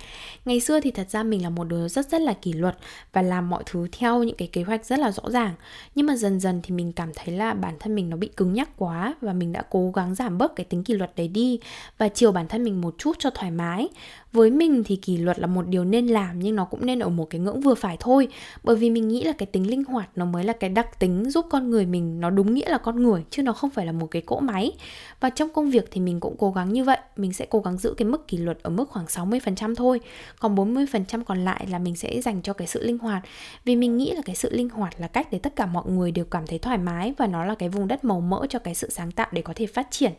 Ngày 0.44 0.60
xưa 0.60 0.80
thì 0.80 0.90
thật 0.90 1.10
ra 1.10 1.22
mình 1.22 1.42
là 1.42 1.50
một 1.50 1.64
đứa 1.64 1.88
rất 1.88 2.10
rất 2.10 2.20
là 2.20 2.32
kỷ 2.32 2.52
luật 2.52 2.76
và 3.12 3.22
làm 3.22 3.50
mọi 3.50 3.62
thứ 3.66 3.88
theo 3.92 4.22
những 4.22 4.36
cái 4.36 4.48
kế 4.48 4.62
hoạch 4.62 4.84
rất 4.84 4.98
là 4.98 5.10
rõ 5.10 5.30
ràng. 5.30 5.54
Nhưng 5.94 6.06
mà 6.06 6.16
dần 6.16 6.40
dần 6.40 6.60
thì 6.62 6.74
mình 6.74 6.92
cảm 6.92 7.10
thấy 7.14 7.34
là 7.34 7.54
bản 7.54 7.74
thân 7.80 7.94
mình 7.94 8.10
nó 8.10 8.16
bị 8.16 8.28
cứng 8.36 8.52
nhắc 8.52 8.68
quá 8.76 9.14
và 9.20 9.32
mình 9.32 9.52
đã 9.52 9.62
cố 9.70 9.90
gắng 9.90 10.14
giảm 10.14 10.38
bớt 10.38 10.56
cái 10.56 10.64
tính 10.64 10.84
kỷ 10.84 10.94
luật 10.94 11.12
đấy 11.16 11.28
đi 11.28 11.60
và 11.98 12.08
chiều 12.08 12.32
bản 12.32 12.48
thân 12.48 12.64
mình 12.64 12.80
một 12.80 12.94
chút 12.98 13.16
cho 13.18 13.30
thoải 13.30 13.50
mái 13.50 13.88
với 14.32 14.50
mình 14.50 14.84
thì 14.84 14.96
kỷ 14.96 15.16
luật 15.16 15.38
là 15.38 15.46
một 15.46 15.66
điều 15.68 15.84
nên 15.84 16.06
làm, 16.06 16.38
nhưng 16.38 16.56
nó 16.56 16.64
cũng 16.64 16.86
nên 16.86 16.98
ở 16.98 17.08
một 17.08 17.30
cái 17.30 17.40
ngưỡng 17.40 17.60
vừa 17.60 17.74
phải 17.74 17.96
thôi. 18.00 18.28
Bởi 18.62 18.76
vì 18.76 18.90
mình 18.90 19.08
nghĩ 19.08 19.24
là 19.24 19.32
cái 19.32 19.46
tính 19.46 19.70
linh 19.70 19.84
hoạt 19.84 20.10
nó 20.16 20.24
mới 20.24 20.44
là 20.44 20.52
cái 20.52 20.70
đặc 20.70 20.98
tính 20.98 21.30
giúp 21.30 21.46
con 21.50 21.70
người 21.70 21.86
mình, 21.86 22.20
nó 22.20 22.30
đúng 22.30 22.54
nghĩa 22.54 22.68
là 22.68 22.78
con 22.78 23.02
người, 23.02 23.24
chứ 23.30 23.42
nó 23.42 23.52
không 23.52 23.70
phải 23.70 23.86
là 23.86 23.92
một 23.92 24.06
cái 24.06 24.22
cỗ 24.22 24.40
máy. 24.40 24.72
Và 25.20 25.30
trong 25.30 25.48
công 25.48 25.70
việc 25.70 25.88
thì 25.90 26.00
mình 26.00 26.20
cũng 26.20 26.36
cố 26.38 26.50
gắng 26.50 26.72
như 26.72 26.84
vậy. 26.84 26.98
Mình 27.16 27.32
sẽ 27.32 27.46
cố 27.50 27.60
gắng 27.60 27.78
giữ 27.78 27.94
cái 27.96 28.08
mức 28.08 28.28
kỷ 28.28 28.36
luật 28.36 28.58
ở 28.62 28.70
mức 28.70 28.90
khoảng 28.90 29.06
60% 29.06 29.74
thôi. 29.74 30.00
Còn 30.40 30.54
40% 30.54 31.24
còn 31.24 31.44
lại 31.44 31.66
là 31.70 31.78
mình 31.78 31.96
sẽ 31.96 32.20
dành 32.20 32.42
cho 32.42 32.52
cái 32.52 32.66
sự 32.66 32.82
linh 32.82 32.98
hoạt. 32.98 33.22
Vì 33.64 33.76
mình 33.76 33.96
nghĩ 33.96 34.12
là 34.12 34.22
cái 34.24 34.36
sự 34.36 34.50
linh 34.52 34.68
hoạt 34.68 35.00
là 35.00 35.06
cách 35.06 35.28
để 35.30 35.38
tất 35.38 35.56
cả 35.56 35.66
mọi 35.66 35.84
người 35.86 36.12
đều 36.12 36.24
cảm 36.24 36.46
thấy 36.46 36.58
thoải 36.58 36.78
mái 36.78 37.14
và 37.18 37.26
nó 37.26 37.44
là 37.44 37.54
cái 37.54 37.68
vùng 37.68 37.88
đất 37.88 38.04
màu 38.04 38.20
mỡ 38.20 38.46
cho 38.48 38.58
cái 38.58 38.74
sự 38.74 38.90
sáng 38.90 39.10
tạo 39.10 39.28
để 39.32 39.42
có 39.42 39.52
thể 39.56 39.66
phát 39.66 39.86
triển 39.90 40.12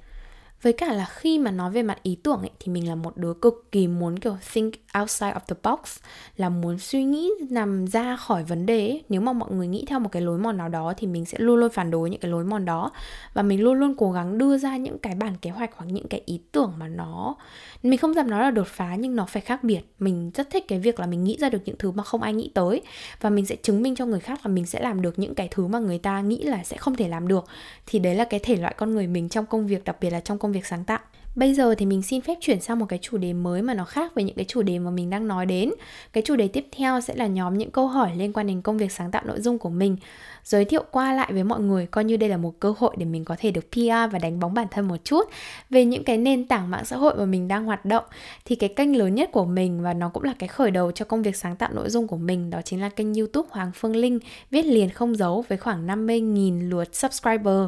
với 0.62 0.74
cả 0.74 0.94
là 0.94 1.06
khi 1.06 1.40
mà 1.40 1.52
nói 1.52 1.72
về 1.72 1.84
mặt 1.84 2.04
ý 2.04 2.18
tưởng 2.24 2.40
ấy, 2.40 2.50
thì 2.60 2.72
mình 2.72 2.88
là 2.90 2.96
một 2.96 3.18
đứa 3.18 3.34
cực 3.34 3.72
kỳ 3.72 3.88
muốn, 3.88 4.20
kiểu, 4.20 4.38
think 4.54 4.74
outside 5.00 5.32
of 5.32 5.40
the 5.48 5.56
box, 5.64 5.98
là 6.38 6.50
muốn 6.50 6.80
suy 6.80 7.04
nghĩ, 7.04 7.30
nằm 7.50 7.88
ra 7.88 8.16
khỏi 8.16 8.44
vấn 8.44 8.66
đề 8.66 8.90
ấy. 8.90 9.04
nếu 9.10 9.22
mà 9.22 9.34
mọi 9.34 9.52
người 9.52 9.68
nghĩ 9.68 9.86
theo 9.88 10.00
một 10.00 10.10
cái 10.12 10.22
lối 10.22 10.40
mòn 10.40 10.58
nào 10.58 10.70
đó 10.70 10.94
thì 10.98 11.08
mình 11.08 11.26
sẽ 11.26 11.38
luôn 11.40 11.60
luôn 11.60 11.72
phản 11.72 11.92
đối 11.92 12.10
những 12.10 12.20
cái 12.20 12.32
lối 12.32 12.44
mòn 12.44 12.66
đó. 12.66 12.92
Và 13.34 13.42
mình 13.42 13.62
luôn 13.62 13.74
luôn 13.74 13.96
cố 13.98 14.12
gắng 14.12 14.38
đưa 14.38 14.58
ra 14.58 14.78
những 14.78 14.98
cái 14.98 15.16
bản 15.16 15.34
kế 15.42 15.50
hoạch 15.50 15.70
hoặc 15.76 15.86
những 15.86 16.08
cái 16.08 16.22
ý 16.26 16.40
tưởng 16.52 16.74
mà 16.78 16.88
nó, 16.88 17.36
mình 17.84 18.00
không 18.00 18.14
dám 18.14 18.30
nói 18.30 18.42
là 18.42 18.52
đột 18.52 18.68
phá 18.68 18.96
nhưng 18.96 19.16
nó 19.16 19.26
phải 19.26 19.42
khác 19.42 19.64
biệt. 19.64 19.82
Mình 20.00 20.32
rất 20.34 20.50
thích 20.50 20.68
cái 20.68 20.80
việc 20.80 21.00
là 21.00 21.06
mình 21.06 21.24
nghĩ 21.24 21.38
ra 21.40 21.50
được 21.50 21.62
những 21.66 21.78
thứ 21.80 21.92
mà 21.92 22.04
không 22.04 22.22
ai 22.22 22.34
nghĩ 22.34 22.52
tới. 22.54 22.82
Và 23.22 23.30
mình 23.30 23.46
sẽ 23.46 23.56
chứng 23.56 23.82
minh 23.84 23.96
cho 23.96 24.06
người 24.06 24.20
khác 24.20 24.40
là 24.44 24.52
mình 24.52 24.66
sẽ 24.66 24.80
làm 24.82 25.02
được 25.02 25.20
những 25.20 25.36
cái 25.36 25.48
thứ 25.52 25.68
mà 25.68 25.80
người 25.80 25.98
ta 25.98 26.22
nghĩ 26.22 26.44
là 26.44 26.64
sẽ 26.64 26.78
không 26.78 26.96
thể 26.96 27.08
làm 27.08 27.28
được. 27.28 27.46
Thì 27.86 28.00
đấy 28.00 28.16
là 28.16 28.26
cái 28.26 28.40
thể 28.40 28.56
loại 28.56 28.76
con 28.78 28.92
người 28.92 29.08
mình 29.08 29.30
trong 29.30 29.46
công 29.46 29.68
việc, 29.68 29.84
đặc 29.84 29.98
biệt 30.02 30.10
là 30.10 30.20
trong 30.20 30.38
công 30.38 30.51
việc 30.52 30.66
sáng 30.66 30.84
tạo. 30.84 31.00
Bây 31.36 31.54
giờ 31.54 31.76
thì 31.76 31.86
mình 31.86 32.02
xin 32.02 32.22
phép 32.22 32.38
chuyển 32.42 32.62
sang 32.62 32.80
một 32.80 32.86
cái 32.90 33.00
chủ 33.02 33.18
đề 33.18 33.34
mới 33.34 33.62
mà 33.62 33.74
nó 33.74 33.86
khác 33.86 34.16
với 34.16 34.24
những 34.24 34.36
cái 34.36 34.46
chủ 34.46 34.62
đề 34.62 34.80
mà 34.80 34.92
mình 34.92 35.10
đang 35.10 35.28
nói 35.28 35.46
đến. 35.46 35.72
Cái 36.14 36.24
chủ 36.26 36.36
đề 36.36 36.48
tiếp 36.48 36.68
theo 36.78 37.02
sẽ 37.02 37.16
là 37.16 37.28
nhóm 37.28 37.58
những 37.58 37.72
câu 37.72 37.88
hỏi 37.88 38.12
liên 38.16 38.34
quan 38.34 38.48
đến 38.48 38.62
công 38.62 38.78
việc 38.78 38.92
sáng 38.92 39.12
tạo 39.12 39.24
nội 39.26 39.42
dung 39.42 39.58
của 39.58 39.70
mình. 39.70 39.98
Giới 40.44 40.66
thiệu 40.66 40.84
qua 40.92 41.14
lại 41.14 41.30
với 41.34 41.44
mọi 41.44 41.60
người, 41.60 41.86
coi 41.86 42.04
như 42.04 42.18
đây 42.18 42.30
là 42.30 42.38
một 42.38 42.60
cơ 42.60 42.74
hội 42.78 42.96
để 42.98 43.06
mình 43.06 43.26
có 43.26 43.36
thể 43.40 43.52
được 43.52 43.72
PR 43.72 44.12
và 44.12 44.20
đánh 44.22 44.40
bóng 44.40 44.54
bản 44.54 44.68
thân 44.72 44.88
một 44.88 44.98
chút 45.04 45.30
về 45.70 45.86
những 45.86 46.04
cái 46.04 46.18
nền 46.18 46.48
tảng 46.48 46.70
mạng 46.70 46.86
xã 46.86 46.96
hội 46.96 47.16
mà 47.18 47.26
mình 47.26 47.48
đang 47.48 47.66
hoạt 47.66 47.86
động. 47.86 48.06
Thì 48.46 48.56
cái 48.56 48.70
kênh 48.70 48.98
lớn 48.98 49.16
nhất 49.16 49.30
của 49.32 49.46
mình 49.46 49.82
và 49.82 49.94
nó 49.94 50.10
cũng 50.10 50.24
là 50.24 50.34
cái 50.40 50.48
khởi 50.48 50.72
đầu 50.72 50.92
cho 50.92 51.06
công 51.06 51.22
việc 51.22 51.36
sáng 51.36 51.56
tạo 51.56 51.70
nội 51.74 51.90
dung 51.90 52.08
của 52.08 52.18
mình, 52.18 52.50
đó 52.50 52.62
chính 52.66 52.82
là 52.82 52.90
kênh 52.90 53.14
YouTube 53.14 53.50
Hoàng 53.52 53.72
Phương 53.76 53.96
Linh, 53.96 54.20
viết 54.52 54.66
liền 54.66 54.90
không 54.90 55.16
giấu 55.16 55.46
với 55.50 55.58
khoảng 55.58 55.88
50.000 55.88 56.70
lượt 56.70 56.96
subscriber. 56.96 57.66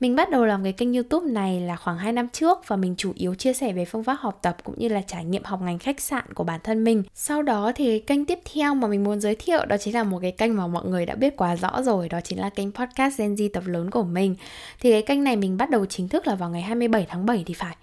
Mình 0.00 0.16
bắt 0.16 0.30
đầu 0.30 0.44
làm 0.44 0.64
cái 0.64 0.72
kênh 0.72 0.94
YouTube 0.94 1.30
này 1.30 1.60
là 1.60 1.76
khoảng 1.76 1.98
2 1.98 2.12
năm 2.12 2.28
trước 2.28 2.58
và 2.68 2.76
mình 2.76 2.94
chủ 2.98 3.12
yếu 3.14 3.34
chia 3.34 3.52
sẻ 3.52 3.72
về 3.72 3.84
phương 3.84 4.04
pháp 4.04 4.16
học 4.20 4.38
tập 4.42 4.56
cũng 4.64 4.74
như 4.78 4.88
là 4.88 5.00
trải 5.00 5.24
nghiệm 5.24 5.44
học 5.44 5.62
ngành 5.62 5.78
khách 5.78 6.00
sạn 6.00 6.24
của 6.34 6.44
bản 6.44 6.60
thân 6.64 6.84
mình. 6.84 7.02
Sau 7.14 7.42
đó 7.42 7.72
thì 7.74 7.98
kênh 7.98 8.24
tiếp 8.24 8.38
theo 8.54 8.74
mà 8.74 8.88
mình 8.88 9.04
muốn 9.04 9.20
giới 9.20 9.34
thiệu 9.34 9.64
đó 9.66 9.76
chính 9.76 9.94
là 9.94 10.04
một 10.04 10.18
cái 10.22 10.32
kênh 10.32 10.56
mà 10.56 10.66
mọi 10.66 10.84
người 10.84 11.06
đã 11.06 11.14
biết 11.14 11.36
quá 11.36 11.56
rõ 11.56 11.82
rồi, 11.82 12.08
đó 12.08 12.20
chính 12.24 12.40
là 12.40 12.50
kênh 12.50 12.72
podcast 12.72 13.18
Gen 13.18 13.34
Z 13.34 13.48
tập 13.52 13.62
lớn 13.66 13.90
của 13.90 14.02
mình. 14.02 14.36
Thì 14.80 14.92
cái 14.92 15.02
kênh 15.02 15.24
này 15.24 15.36
mình 15.36 15.56
bắt 15.56 15.70
đầu 15.70 15.86
chính 15.86 16.08
thức 16.08 16.26
là 16.26 16.34
vào 16.34 16.50
ngày 16.50 16.62
27 16.62 17.06
tháng 17.08 17.26
7 17.26 17.42
thì 17.46 17.54
phải 17.54 17.76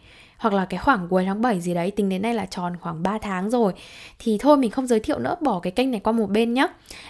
hoặc 0.45 0.53
là 0.53 0.65
cái 0.65 0.79
khoảng 0.79 1.07
cuối 1.09 1.25
tháng 1.25 1.41
7 1.41 1.61
gì 1.61 1.73
đấy, 1.73 1.91
tính 1.91 2.09
đến 2.09 2.21
nay 2.21 2.33
là 2.33 2.45
tròn 2.45 2.77
khoảng 2.81 3.03
3 3.03 3.17
tháng 3.17 3.49
rồi. 3.49 3.73
Thì 4.19 4.37
thôi, 4.37 4.57
mình 4.57 4.71
không 4.71 4.87
giới 4.87 4.99
thiệu 4.99 5.19
nữa, 5.19 5.35
bỏ 5.41 5.59
cái 5.59 5.71
kênh 5.71 5.91
này 5.91 5.99
qua 5.99 6.13
một 6.13 6.29
bên 6.29 6.53
nhé 6.53 6.67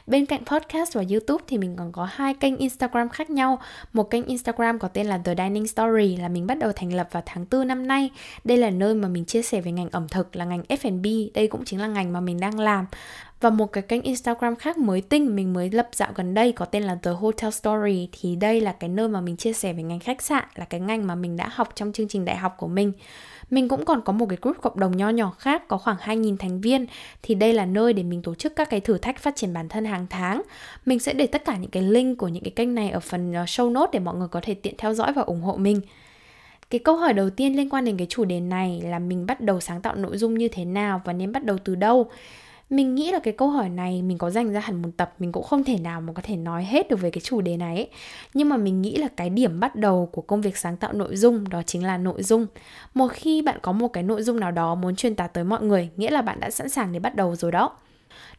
bên 0.07 0.25
cạnh 0.25 0.45
podcast 0.45 0.95
và 0.95 1.03
youtube 1.11 1.43
thì 1.47 1.57
mình 1.57 1.75
còn 1.75 1.91
có 1.91 2.07
hai 2.11 2.33
kênh 2.33 2.57
instagram 2.57 3.09
khác 3.09 3.29
nhau. 3.29 3.59
Một 3.93 4.03
kênh 4.03 4.25
instagram 4.25 4.79
có 4.79 4.87
tên 4.87 5.07
là 5.07 5.17
the 5.17 5.35
dining 5.37 5.67
story, 5.67 6.15
là 6.15 6.27
mình 6.27 6.47
bắt 6.47 6.57
đầu 6.57 6.71
thành 6.75 6.93
lập 6.93 7.07
vào 7.11 7.23
tháng 7.25 7.45
4 7.51 7.67
năm 7.67 7.87
nay. 7.87 8.09
Đây 8.43 8.57
là 8.57 8.69
nơi 8.69 8.95
mà 8.95 9.07
mình 9.07 9.25
chia 9.25 9.41
sẻ 9.41 9.61
về 9.61 9.71
ngành 9.71 9.89
ẩm 9.89 10.07
thực, 10.07 10.35
là 10.35 10.45
ngành 10.45 10.63
F&B 10.69 11.33
đây 11.33 11.47
cũng 11.47 11.65
chính 11.65 11.81
là 11.81 11.87
ngành 11.87 12.13
mà 12.13 12.19
mình 12.19 12.39
đang 12.39 12.59
làm 12.59 12.85
và 13.45 13.51
một 13.51 13.73
cái 13.73 13.81
kênh 13.81 14.01
Instagram 14.01 14.55
khác 14.55 14.77
mới 14.77 15.01
tinh 15.01 15.35
mình 15.35 15.53
mới 15.53 15.69
lập 15.69 15.89
dạo 15.91 16.11
gần 16.15 16.33
đây 16.33 16.51
có 16.51 16.65
tên 16.65 16.83
là 16.83 16.97
The 17.03 17.11
Hotel 17.11 17.51
Story 17.51 18.09
thì 18.11 18.35
đây 18.35 18.61
là 18.61 18.71
cái 18.71 18.89
nơi 18.89 19.07
mà 19.07 19.21
mình 19.21 19.37
chia 19.37 19.53
sẻ 19.53 19.73
về 19.73 19.83
ngành 19.83 19.99
khách 19.99 20.21
sạn, 20.21 20.43
là 20.55 20.65
cái 20.65 20.79
ngành 20.79 21.07
mà 21.07 21.15
mình 21.15 21.37
đã 21.37 21.49
học 21.51 21.69
trong 21.75 21.91
chương 21.91 22.07
trình 22.07 22.25
đại 22.25 22.35
học 22.35 22.55
của 22.57 22.67
mình. 22.67 22.91
Mình 23.49 23.67
cũng 23.67 23.85
còn 23.85 24.01
có 24.01 24.13
một 24.13 24.25
cái 24.29 24.37
group 24.41 24.61
cộng 24.61 24.79
đồng 24.79 24.97
nho 24.97 25.09
nhỏ 25.09 25.35
khác, 25.39 25.67
có 25.67 25.77
khoảng 25.77 25.97
2.000 25.97 26.37
thành 26.37 26.61
viên 26.61 26.85
thì 27.21 27.35
đây 27.35 27.53
là 27.53 27.65
nơi 27.65 27.93
để 27.93 28.03
mình 28.03 28.21
tổ 28.21 28.35
chức 28.35 28.55
các 28.55 28.69
cái 28.69 28.79
thử 28.79 28.97
thách 28.97 29.19
phát 29.19 29.35
triển 29.35 29.53
bản 29.53 29.69
thân 29.69 29.85
hàng 29.85 30.07
tháng. 30.09 30.41
Mình 30.85 30.99
sẽ 30.99 31.13
để 31.13 31.27
tất 31.27 31.45
cả 31.45 31.57
những 31.57 31.71
cái 31.71 31.83
link 31.83 32.17
của 32.17 32.27
những 32.27 32.43
cái 32.43 32.51
kênh 32.51 32.75
này 32.75 32.89
ở 32.89 32.99
phần 32.99 33.33
ờ, 33.33 33.43
show 33.43 33.71
note 33.71 33.89
để 33.93 33.99
mọi 33.99 34.15
người 34.15 34.27
có 34.27 34.39
thể 34.43 34.53
tiện 34.53 34.73
theo 34.77 34.93
dõi 34.93 35.13
và 35.13 35.21
ủng 35.21 35.41
hộ 35.41 35.57
mình. 35.57 35.81
Cái 36.69 36.79
câu 36.79 36.95
hỏi 36.95 37.13
đầu 37.13 37.29
tiên 37.29 37.57
liên 37.57 37.69
quan 37.69 37.85
đến 37.85 37.97
cái 37.97 38.07
chủ 38.09 38.25
đề 38.25 38.39
này 38.39 38.81
là 38.85 38.99
mình 38.99 39.25
bắt 39.25 39.41
đầu 39.41 39.59
sáng 39.59 39.81
tạo 39.81 39.95
nội 39.95 40.17
dung 40.17 40.33
như 40.37 40.47
thế 40.47 40.65
nào 40.65 41.01
và 41.05 41.13
nên 41.13 41.31
bắt 41.31 41.43
đầu 41.43 41.57
từ 41.57 41.75
đâu? 41.75 42.09
Mình 42.69 42.95
nghĩ 42.95 43.11
là 43.11 43.19
cái 43.19 43.33
câu 43.33 43.49
hỏi 43.49 43.69
này 43.69 44.01
mình 44.01 44.17
có 44.17 44.29
dành 44.29 44.53
ra 44.53 44.59
hẳn 44.59 44.81
một 44.81 44.89
tập, 44.97 45.15
mình 45.19 45.31
cũng 45.31 45.43
không 45.43 45.63
thể 45.63 45.77
nào 45.77 46.01
mà 46.01 46.13
có 46.13 46.21
thể 46.25 46.35
nói 46.35 46.63
hết 46.63 46.89
được 46.89 47.01
về 47.01 47.11
cái 47.11 47.21
chủ 47.21 47.41
đề 47.41 47.57
này 47.57 47.75
ấy. 47.75 47.89
nhưng 48.33 48.49
mà 48.49 48.57
mình 48.57 48.81
nghĩ 48.81 48.95
là 48.95 49.07
cái 49.17 49.29
điểm 49.29 49.59
bắt 49.59 49.75
đầu 49.75 50.09
của 50.11 50.21
công 50.21 50.41
việc 50.41 50.57
sáng 50.57 50.77
tạo 50.77 50.93
nội 50.93 51.15
dung 51.15 51.49
đó 51.49 51.61
chính 51.65 51.83
là 51.83 51.97
nội 51.97 52.23
dung 52.23 52.47
một 52.93 53.07
khi 53.13 53.41
bạn 53.41 53.59
có 53.61 53.71
một 53.71 53.87
cái 53.87 54.03
nội 54.03 54.23
dung 54.23 54.39
nào 54.39 54.51
đó 54.51 54.75
muốn 54.75 54.95
truyền 54.95 55.15
tải 55.15 55.27
tới 55.27 55.43
mọi 55.43 55.61
người, 55.61 55.89
nghĩa 55.97 56.11
là 56.11 56.21
bạn 56.21 56.39
đã 56.39 56.49
sẵn 56.49 56.69
sàng 56.69 56.91
để 56.91 56.99
bắt 56.99 57.15
đầu 57.15 57.35
rồi 57.35 57.51
đó 57.51 57.71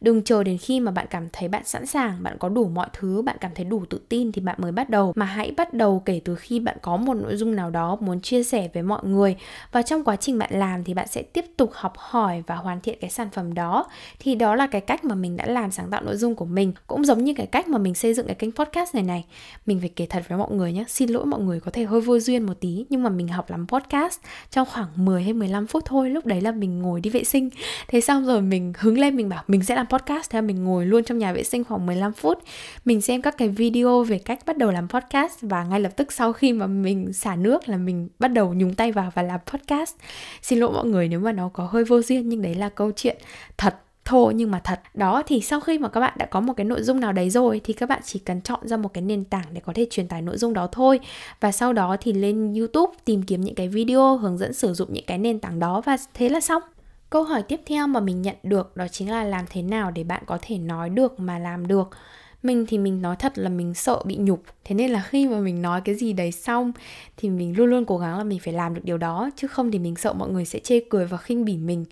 đừng 0.01 0.23
chờ 0.23 0.43
đến 0.43 0.57
khi 0.57 0.79
mà 0.79 0.91
bạn 0.91 1.05
cảm 1.09 1.27
thấy 1.33 1.49
bạn 1.49 1.63
sẵn 1.65 1.85
sàng, 1.85 2.23
bạn 2.23 2.37
có 2.39 2.49
đủ 2.49 2.67
mọi 2.67 2.87
thứ, 2.93 3.21
bạn 3.21 3.37
cảm 3.41 3.51
thấy 3.55 3.65
đủ 3.65 3.83
tự 3.89 4.01
tin 4.09 4.31
thì 4.31 4.41
bạn 4.41 4.55
mới 4.59 4.71
bắt 4.71 4.89
đầu. 4.89 5.13
Mà 5.15 5.25
hãy 5.25 5.51
bắt 5.57 5.73
đầu 5.73 6.01
kể 6.05 6.21
từ 6.25 6.35
khi 6.35 6.59
bạn 6.59 6.77
có 6.81 6.97
một 6.97 7.13
nội 7.13 7.35
dung 7.35 7.55
nào 7.55 7.69
đó 7.69 7.97
muốn 8.01 8.21
chia 8.21 8.43
sẻ 8.43 8.69
với 8.73 8.83
mọi 8.83 9.01
người. 9.03 9.35
Và 9.71 9.81
trong 9.81 10.03
quá 10.03 10.15
trình 10.15 10.37
bạn 10.37 10.49
làm 10.53 10.83
thì 10.83 10.93
bạn 10.93 11.07
sẽ 11.07 11.21
tiếp 11.21 11.45
tục 11.57 11.71
học 11.73 11.93
hỏi 11.97 12.43
và 12.47 12.55
hoàn 12.55 12.81
thiện 12.81 12.97
cái 13.01 13.09
sản 13.09 13.29
phẩm 13.29 13.53
đó. 13.53 13.85
Thì 14.19 14.35
đó 14.35 14.55
là 14.55 14.67
cái 14.67 14.81
cách 14.81 15.05
mà 15.05 15.15
mình 15.15 15.37
đã 15.37 15.45
làm 15.45 15.71
sáng 15.71 15.89
tạo 15.89 16.01
nội 16.03 16.15
dung 16.15 16.35
của 16.35 16.45
mình. 16.45 16.73
Cũng 16.87 17.05
giống 17.05 17.23
như 17.23 17.33
cái 17.33 17.45
cách 17.45 17.67
mà 17.67 17.77
mình 17.77 17.95
xây 17.95 18.13
dựng 18.13 18.27
cái 18.27 18.35
kênh 18.35 18.51
podcast 18.51 18.95
này 18.95 19.03
này. 19.03 19.25
Mình 19.65 19.79
phải 19.79 19.89
kể 19.89 20.05
thật 20.05 20.23
với 20.29 20.37
mọi 20.37 20.51
người 20.51 20.73
nhé 20.73 20.85
xin 20.87 21.09
lỗi 21.09 21.25
mọi 21.25 21.39
người 21.39 21.59
có 21.59 21.71
thể 21.71 21.83
hơi 21.83 22.01
vô 22.01 22.19
duyên 22.19 22.43
một 22.43 22.53
tí, 22.59 22.85
nhưng 22.89 23.03
mà 23.03 23.09
mình 23.09 23.27
học 23.27 23.49
làm 23.49 23.67
podcast 23.67 24.19
trong 24.51 24.67
khoảng 24.73 24.87
10 24.95 25.23
hay 25.23 25.33
15 25.33 25.67
phút 25.67 25.85
thôi. 25.85 26.09
Lúc 26.09 26.25
đấy 26.25 26.41
là 26.41 26.51
mình 26.51 26.79
ngồi 26.79 27.01
đi 27.01 27.09
vệ 27.09 27.23
sinh. 27.23 27.49
Thế 27.87 28.01
xong 28.01 28.25
rồi 28.25 28.41
mình 28.41 28.73
hứng 28.77 28.97
lên 28.97 29.15
mình 29.15 29.29
bảo 29.29 29.43
mình 29.47 29.63
sẽ 29.63 29.75
làm 29.75 29.86
podcast 29.89 30.29
theo 30.29 30.41
mình 30.41 30.63
ngồi 30.63 30.85
luôn 30.85 31.03
trong 31.03 31.17
nhà 31.17 31.33
vệ 31.33 31.43
sinh 31.43 31.63
khoảng 31.63 31.85
15 31.85 32.13
phút. 32.13 32.39
Mình 32.85 33.01
xem 33.01 33.21
các 33.21 33.37
cái 33.37 33.49
video 33.49 34.03
về 34.03 34.17
cách 34.17 34.39
bắt 34.45 34.57
đầu 34.57 34.71
làm 34.71 34.87
podcast 34.89 35.37
và 35.41 35.63
ngay 35.63 35.79
lập 35.79 35.91
tức 35.95 36.11
sau 36.11 36.33
khi 36.33 36.53
mà 36.53 36.67
mình 36.67 37.13
xả 37.13 37.35
nước 37.35 37.69
là 37.69 37.77
mình 37.77 38.09
bắt 38.19 38.27
đầu 38.27 38.53
nhúng 38.53 38.73
tay 38.73 38.91
vào 38.91 39.11
và 39.15 39.21
làm 39.21 39.39
podcast. 39.45 39.95
Xin 40.41 40.59
lỗi 40.59 40.71
mọi 40.71 40.85
người 40.85 41.07
nếu 41.07 41.19
mà 41.19 41.31
nó 41.31 41.49
có 41.53 41.65
hơi 41.71 41.83
vô 41.83 42.01
duyên, 42.01 42.29
nhưng 42.29 42.41
đấy 42.41 42.55
là 42.55 42.69
câu 42.69 42.91
chuyện 42.95 43.17
thật 43.57 43.75
thô 44.05 44.31
nhưng 44.35 44.51
mà 44.51 44.61
thật. 44.63 44.79
Đó, 44.93 45.23
thì 45.27 45.41
sau 45.41 45.59
khi 45.59 45.79
mà 45.79 45.89
các 45.89 45.99
bạn 45.99 46.13
đã 46.17 46.25
có 46.25 46.39
một 46.39 46.53
cái 46.53 46.65
nội 46.65 46.81
dung 46.83 46.99
nào 46.99 47.11
đấy 47.11 47.29
rồi, 47.29 47.61
thì 47.63 47.73
các 47.73 47.89
bạn 47.89 48.01
chỉ 48.05 48.19
cần 48.19 48.41
chọn 48.41 48.59
ra 48.63 48.77
một 48.77 48.93
cái 48.93 49.01
nền 49.01 49.23
tảng 49.23 49.45
để 49.53 49.61
có 49.65 49.73
thể 49.73 49.87
truyền 49.89 50.07
tải 50.07 50.21
nội 50.21 50.37
dung 50.37 50.53
đó 50.53 50.67
thôi. 50.71 50.99
Và 51.39 51.51
sau 51.51 51.73
đó 51.73 51.97
thì 51.99 52.13
lên 52.13 52.53
youtube 52.53 52.93
tìm 53.05 53.23
kiếm 53.23 53.41
những 53.41 53.55
cái 53.55 53.67
video 53.67 54.17
hướng 54.17 54.37
dẫn 54.37 54.53
sử 54.53 54.73
dụng 54.73 54.93
những 54.93 55.05
cái 55.07 55.17
nền 55.17 55.39
tảng 55.39 55.59
đó 55.59 55.81
và 55.85 55.97
thế 56.13 56.29
là 56.29 56.39
xong 56.39 56.61
câu 57.09 57.23
hỏi 57.23 57.43
tiếp 57.43 57.61
theo 57.65 57.87
mà 57.87 57.99
mình 57.99 58.21
nhận 58.21 58.35
được 58.43 58.77
đó 58.77 58.87
chính 58.87 59.11
là 59.11 59.23
làm 59.23 59.45
thế 59.49 59.61
nào 59.61 59.91
để 59.91 60.03
bạn 60.03 60.23
có 60.25 60.37
thể 60.41 60.57
nói 60.57 60.89
được 60.89 61.19
mà 61.19 61.39
làm 61.39 61.67
được? 61.67 61.89
Mình 62.43 62.65
thì 62.67 62.77
mình 62.77 63.01
nói 63.01 63.15
thật 63.19 63.37
là 63.37 63.49
mình 63.49 63.73
sợ 63.73 64.01
bị 64.05 64.15
nhục. 64.15 64.43
Thế 64.65 64.75
nên 64.75 64.91
là 64.91 65.03
khi 65.07 65.27
mà 65.27 65.39
mình 65.39 65.61
nói 65.61 65.81
cái 65.81 65.95
gì 65.95 66.13
đấy 66.13 66.31
xong 66.31 66.71
thì 67.17 67.29
mình 67.29 67.57
luôn 67.57 67.69
luôn 67.69 67.85
cố 67.85 67.97
gắng 67.97 68.17
là 68.17 68.23
mình 68.23 68.39
phải 68.39 68.53
làm 68.53 68.73
được 68.73 68.81
điều 68.83 68.97
đó, 68.97 69.29
chứ 69.35 69.47
không 69.47 69.71
thì 69.71 69.79
mình 69.79 69.95
sợ 69.95 70.13
mọi 70.13 70.29
người 70.29 70.45
sẽ 70.45 70.59
chê 70.59 70.79
cười 70.89 71.05
và 71.05 71.17
khinh 71.17 71.45
bỉ 71.45 71.57
mình 71.57 71.85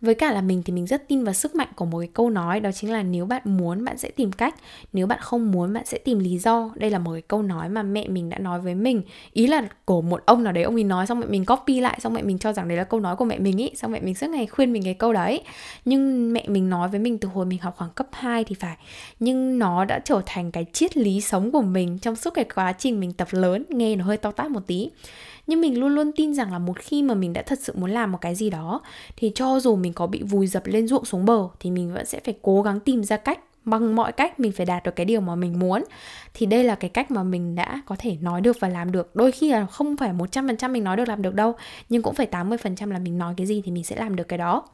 với 0.00 0.14
cả 0.14 0.32
là 0.32 0.40
mình 0.40 0.62
thì 0.62 0.72
mình 0.72 0.86
rất 0.86 1.08
tin 1.08 1.24
vào 1.24 1.34
sức 1.34 1.54
mạnh 1.54 1.68
của 1.76 1.84
một 1.84 1.98
cái 1.98 2.08
câu 2.14 2.30
nói, 2.30 2.60
đó 2.60 2.72
chính 2.72 2.92
là 2.92 3.02
nếu 3.02 3.26
bạn 3.26 3.42
muốn, 3.44 3.84
bạn 3.84 3.98
sẽ 3.98 4.10
tìm 4.10 4.32
cách. 4.32 4.54
Nếu 4.92 5.06
bạn 5.06 5.18
không 5.22 5.52
muốn, 5.52 5.72
bạn 5.72 5.86
sẽ 5.86 5.98
tìm 5.98 6.18
lý 6.18 6.38
do. 6.38 6.70
Đây 6.74 6.90
là 6.90 6.98
một 6.98 7.12
cái 7.12 7.22
câu 7.22 7.42
nói 7.42 7.68
mà 7.68 7.82
mẹ 7.82 8.08
mình 8.08 8.30
đã 8.30 8.38
nói 8.38 8.60
với 8.60 8.74
mình. 8.74 9.02
Ý 9.32 9.46
là 9.46 9.68
của 9.84 10.02
một 10.02 10.22
ông 10.26 10.44
nào 10.44 10.52
đấy, 10.52 10.64
ông 10.64 10.74
ấy 10.74 10.84
nói 10.84 11.06
xong 11.06 11.20
mẹ 11.20 11.26
mình 11.26 11.44
copy 11.44 11.80
lại, 11.80 11.98
xong 12.02 12.14
mẹ 12.14 12.22
mình 12.22 12.38
cho 12.38 12.52
rằng 12.52 12.68
đấy 12.68 12.78
là 12.78 12.84
câu 12.84 13.00
nói 13.00 13.16
của 13.16 13.24
mẹ 13.24 13.38
mình 13.38 13.56
ý. 13.56 13.70
Xong 13.74 13.92
mẹ 13.92 14.00
mình 14.00 14.14
suốt 14.14 14.30
ngày 14.30 14.46
khuyên 14.46 14.72
mình 14.72 14.84
cái 14.84 14.94
câu 14.94 15.12
đấy. 15.12 15.40
Nhưng 15.84 16.32
mẹ 16.32 16.44
mình 16.48 16.70
nói 16.70 16.88
với 16.88 17.00
mình 17.00 17.18
từ 17.18 17.28
hồi 17.28 17.46
mình 17.46 17.58
học 17.58 17.74
khoảng 17.76 17.90
cấp 17.90 18.06
2 18.12 18.44
thì 18.44 18.54
phải. 18.54 18.76
Nhưng 19.20 19.58
nó 19.58 19.84
đã 19.84 19.98
trở 19.98 20.22
thành 20.26 20.52
cái 20.52 20.66
triết 20.72 20.96
lý 20.96 21.20
sống 21.20 21.50
của 21.50 21.62
mình 21.62 21.98
trong 21.98 22.16
suốt 22.16 22.30
cái 22.34 22.44
quá 22.54 22.72
trình 22.72 23.00
mình 23.00 23.12
tập 23.12 23.28
lớn, 23.30 23.64
nghe 23.68 23.96
nó 23.96 24.04
hơi 24.04 24.16
to 24.16 24.30
tát 24.30 24.50
một 24.50 24.66
tí 24.66 24.90
nhưng 25.48 25.60
mình 25.60 25.80
luôn 25.80 25.94
luôn 25.94 26.12
tin 26.12 26.34
rằng 26.34 26.52
là 26.52 26.58
một 26.58 26.78
khi 26.78 27.02
mà 27.02 27.14
mình 27.14 27.32
đã 27.32 27.42
thật 27.42 27.58
sự 27.62 27.72
muốn 27.76 27.90
làm 27.90 28.12
một 28.12 28.18
cái 28.20 28.34
gì 28.34 28.50
đó, 28.50 28.80
thì 29.16 29.32
cho 29.34 29.60
dù 29.60 29.76
mình 29.76 29.92
có 29.92 30.06
bị 30.06 30.22
vùi 30.22 30.46
dập 30.46 30.66
lên 30.66 30.88
ruộng 30.88 31.04
xuống 31.04 31.24
bờ, 31.24 31.48
thì 31.60 31.70
mình 31.70 31.94
vẫn 31.94 32.06
sẽ 32.06 32.20
phải 32.24 32.34
cố 32.42 32.62
gắng 32.62 32.80
tìm 32.80 33.04
ra 33.04 33.16
cách, 33.16 33.40
bằng 33.64 33.96
mọi 33.96 34.12
cách 34.12 34.40
mình 34.40 34.52
phải 34.52 34.66
đạt 34.66 34.84
được 34.84 34.96
cái 34.96 35.06
điều 35.06 35.20
mà 35.20 35.34
mình 35.34 35.58
muốn. 35.58 35.84
Thì 36.34 36.46
đây 36.46 36.64
là 36.64 36.74
cái 36.74 36.90
cách 36.90 37.10
mà 37.10 37.22
mình 37.22 37.54
đã 37.54 37.82
có 37.86 37.96
thể 37.98 38.16
nói 38.20 38.40
được 38.40 38.56
và 38.60 38.68
làm 38.68 38.92
được. 38.92 39.16
Đôi 39.16 39.32
khi 39.32 39.50
là 39.50 39.66
không 39.66 39.96
phải 39.96 40.12
100% 40.12 40.72
mình 40.72 40.84
nói 40.84 40.96
được 40.96 41.08
làm 41.08 41.22
được 41.22 41.34
đâu, 41.34 41.54
nhưng 41.88 42.02
cũng 42.02 42.14
phải 42.14 42.26
80% 42.26 42.90
là 42.90 42.98
mình 42.98 43.18
nói 43.18 43.34
cái 43.36 43.46
gì 43.46 43.62
thì 43.64 43.72
mình 43.72 43.84
sẽ 43.84 43.96
làm 43.96 44.16
được 44.16 44.28
cái 44.28 44.38
đó. 44.38 44.64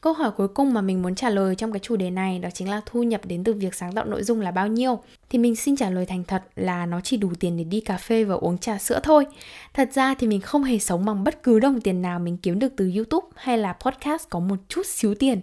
Câu 0.00 0.12
hỏi 0.12 0.30
cuối 0.30 0.48
cùng 0.48 0.74
mà 0.74 0.80
mình 0.80 1.02
muốn 1.02 1.14
trả 1.14 1.30
lời 1.30 1.54
trong 1.54 1.72
cái 1.72 1.80
chủ 1.80 1.96
đề 1.96 2.10
này 2.10 2.38
đó 2.38 2.48
chính 2.54 2.70
là 2.70 2.80
thu 2.86 3.02
nhập 3.02 3.20
đến 3.24 3.44
từ 3.44 3.52
việc 3.52 3.74
sáng 3.74 3.92
tạo 3.92 4.04
nội 4.04 4.22
dung 4.22 4.40
là 4.40 4.50
bao 4.50 4.68
nhiêu? 4.68 4.98
Thì 5.30 5.38
mình 5.38 5.56
xin 5.56 5.76
trả 5.76 5.90
lời 5.90 6.06
thành 6.06 6.24
thật 6.24 6.42
là 6.56 6.86
nó 6.86 7.00
chỉ 7.00 7.16
đủ 7.16 7.32
tiền 7.40 7.56
để 7.56 7.64
đi 7.64 7.80
cà 7.80 7.96
phê 7.96 8.24
và 8.24 8.34
uống 8.34 8.58
trà 8.58 8.78
sữa 8.78 9.00
thôi. 9.02 9.26
Thật 9.74 9.88
ra 9.94 10.14
thì 10.14 10.26
mình 10.26 10.40
không 10.40 10.64
hề 10.64 10.78
sống 10.78 11.04
bằng 11.04 11.24
bất 11.24 11.42
cứ 11.42 11.60
đồng 11.60 11.80
tiền 11.80 12.02
nào 12.02 12.18
mình 12.18 12.36
kiếm 12.36 12.58
được 12.58 12.72
từ 12.76 12.92
YouTube 12.96 13.26
hay 13.34 13.58
là 13.58 13.72
podcast 13.72 14.28
có 14.30 14.40
một 14.40 14.56
chút 14.68 14.86
xíu 14.86 15.14
tiền 15.14 15.40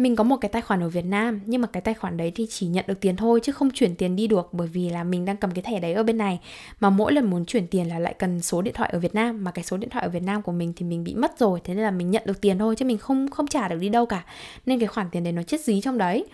mình 0.00 0.16
có 0.16 0.24
một 0.24 0.36
cái 0.36 0.48
tài 0.48 0.62
khoản 0.62 0.80
ở 0.80 0.88
Việt 0.88 1.04
Nam, 1.04 1.40
nhưng 1.46 1.60
mà 1.60 1.68
cái 1.72 1.80
tài 1.80 1.94
khoản 1.94 2.16
đấy 2.16 2.32
thì 2.34 2.46
chỉ 2.50 2.66
nhận 2.66 2.84
được 2.88 3.00
tiền 3.00 3.16
thôi, 3.16 3.40
chứ 3.42 3.52
không 3.52 3.70
chuyển 3.70 3.94
tiền 3.96 4.16
đi 4.16 4.26
được, 4.26 4.48
bởi 4.52 4.68
vì 4.68 4.90
là 4.90 5.04
mình 5.04 5.24
đang 5.24 5.36
cầm 5.36 5.50
cái 5.50 5.62
thẻ 5.62 5.80
đấy 5.80 5.94
ở 5.94 6.02
bên 6.02 6.18
này. 6.18 6.40
Mà 6.80 6.90
mỗi 6.90 7.12
lần 7.12 7.30
muốn 7.30 7.44
chuyển 7.44 7.66
tiền 7.66 7.88
là 7.88 7.98
lại 7.98 8.14
cần 8.18 8.40
số 8.40 8.62
điện 8.62 8.74
thoại 8.74 8.90
ở 8.92 8.98
Việt 8.98 9.14
Nam, 9.14 9.44
mà 9.44 9.50
cái 9.50 9.64
số 9.64 9.76
điện 9.76 9.90
thoại 9.90 10.04
ở 10.04 10.08
Việt 10.08 10.22
Nam 10.22 10.42
của 10.42 10.52
mình 10.52 10.72
thì 10.76 10.86
mình 10.86 11.04
bị 11.04 11.14
mất 11.14 11.38
rồi, 11.38 11.60
thế 11.64 11.74
nên 11.74 11.84
là 11.84 11.90
mình 11.90 12.10
nhận 12.10 12.22
được 12.26 12.40
tiền 12.40 12.58
thôi, 12.58 12.76
chứ 12.76 12.84
mình 12.84 12.98
không 12.98 13.30
không 13.30 13.46
trả 13.46 13.68
được 13.68 13.78
đi 13.80 13.88
đâu 13.88 14.06
cả. 14.06 14.24
Nên 14.66 14.78
cái 14.78 14.88
khoản 14.88 15.06
tiền 15.10 15.24
đấy 15.24 15.32
nó 15.32 15.42
chết 15.42 15.60
dí 15.60 15.80
trong 15.80 15.98
đấy 15.98 16.24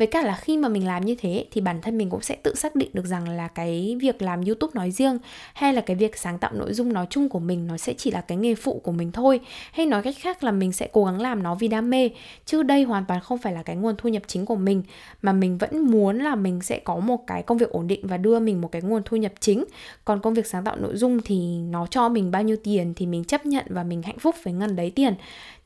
với 0.00 0.06
cả 0.06 0.22
là 0.22 0.36
khi 0.36 0.56
mà 0.56 0.68
mình 0.68 0.86
làm 0.86 1.04
như 1.04 1.14
thế 1.14 1.44
thì 1.50 1.60
bản 1.60 1.80
thân 1.80 1.98
mình 1.98 2.10
cũng 2.10 2.20
sẽ 2.20 2.36
tự 2.42 2.54
xác 2.54 2.76
định 2.76 2.90
được 2.92 3.06
rằng 3.06 3.28
là 3.28 3.48
cái 3.48 3.96
việc 4.00 4.22
làm 4.22 4.44
youtube 4.44 4.70
nói 4.74 4.90
riêng 4.90 5.18
hay 5.54 5.72
là 5.72 5.80
cái 5.80 5.96
việc 5.96 6.18
sáng 6.18 6.38
tạo 6.38 6.52
nội 6.54 6.74
dung 6.74 6.92
nói 6.92 7.06
chung 7.10 7.28
của 7.28 7.38
mình 7.38 7.66
nó 7.66 7.76
sẽ 7.76 7.94
chỉ 7.98 8.10
là 8.10 8.20
cái 8.20 8.38
nghề 8.38 8.54
phụ 8.54 8.80
của 8.84 8.92
mình 8.92 9.12
thôi. 9.12 9.40
Hay 9.72 9.86
nói 9.86 10.02
cách 10.02 10.14
khác 10.18 10.44
là 10.44 10.50
mình 10.50 10.72
sẽ 10.72 10.88
cố 10.92 11.04
gắng 11.04 11.20
làm 11.20 11.42
nó 11.42 11.54
vì 11.54 11.68
đam 11.68 11.90
mê, 11.90 12.10
chứ 12.46 12.62
đây 12.62 12.82
hoàn 12.82 13.04
toàn 13.04 13.20
không 13.20 13.38
phải 13.38 13.52
là 13.52 13.62
cái 13.62 13.76
nguồn 13.76 13.94
thu 13.98 14.08
nhập 14.08 14.22
chính 14.26 14.46
của 14.46 14.56
mình, 14.56 14.82
mà 15.22 15.32
mình 15.32 15.58
vẫn 15.58 15.90
muốn 15.90 16.18
là 16.18 16.34
mình 16.34 16.60
sẽ 16.60 16.78
có 16.78 16.96
một 16.96 17.26
cái 17.26 17.42
công 17.42 17.58
việc 17.58 17.70
ổn 17.70 17.86
định 17.86 18.06
và 18.06 18.16
đưa 18.16 18.40
mình 18.40 18.60
một 18.60 18.68
cái 18.72 18.82
nguồn 18.82 19.02
thu 19.04 19.16
nhập 19.16 19.32
chính. 19.40 19.64
Còn 20.04 20.20
công 20.20 20.34
việc 20.34 20.46
sáng 20.46 20.64
tạo 20.64 20.76
nội 20.76 20.96
dung 20.96 21.18
thì 21.24 21.58
nó 21.70 21.86
cho 21.86 22.08
mình 22.08 22.30
bao 22.30 22.42
nhiêu 22.42 22.56
tiền 22.64 22.94
thì 22.96 23.06
mình 23.06 23.24
chấp 23.24 23.46
nhận 23.46 23.64
và 23.68 23.82
mình 23.82 24.02
hạnh 24.02 24.18
phúc 24.18 24.34
với 24.42 24.52
ngân 24.52 24.76
đấy 24.76 24.92
tiền 24.94 25.14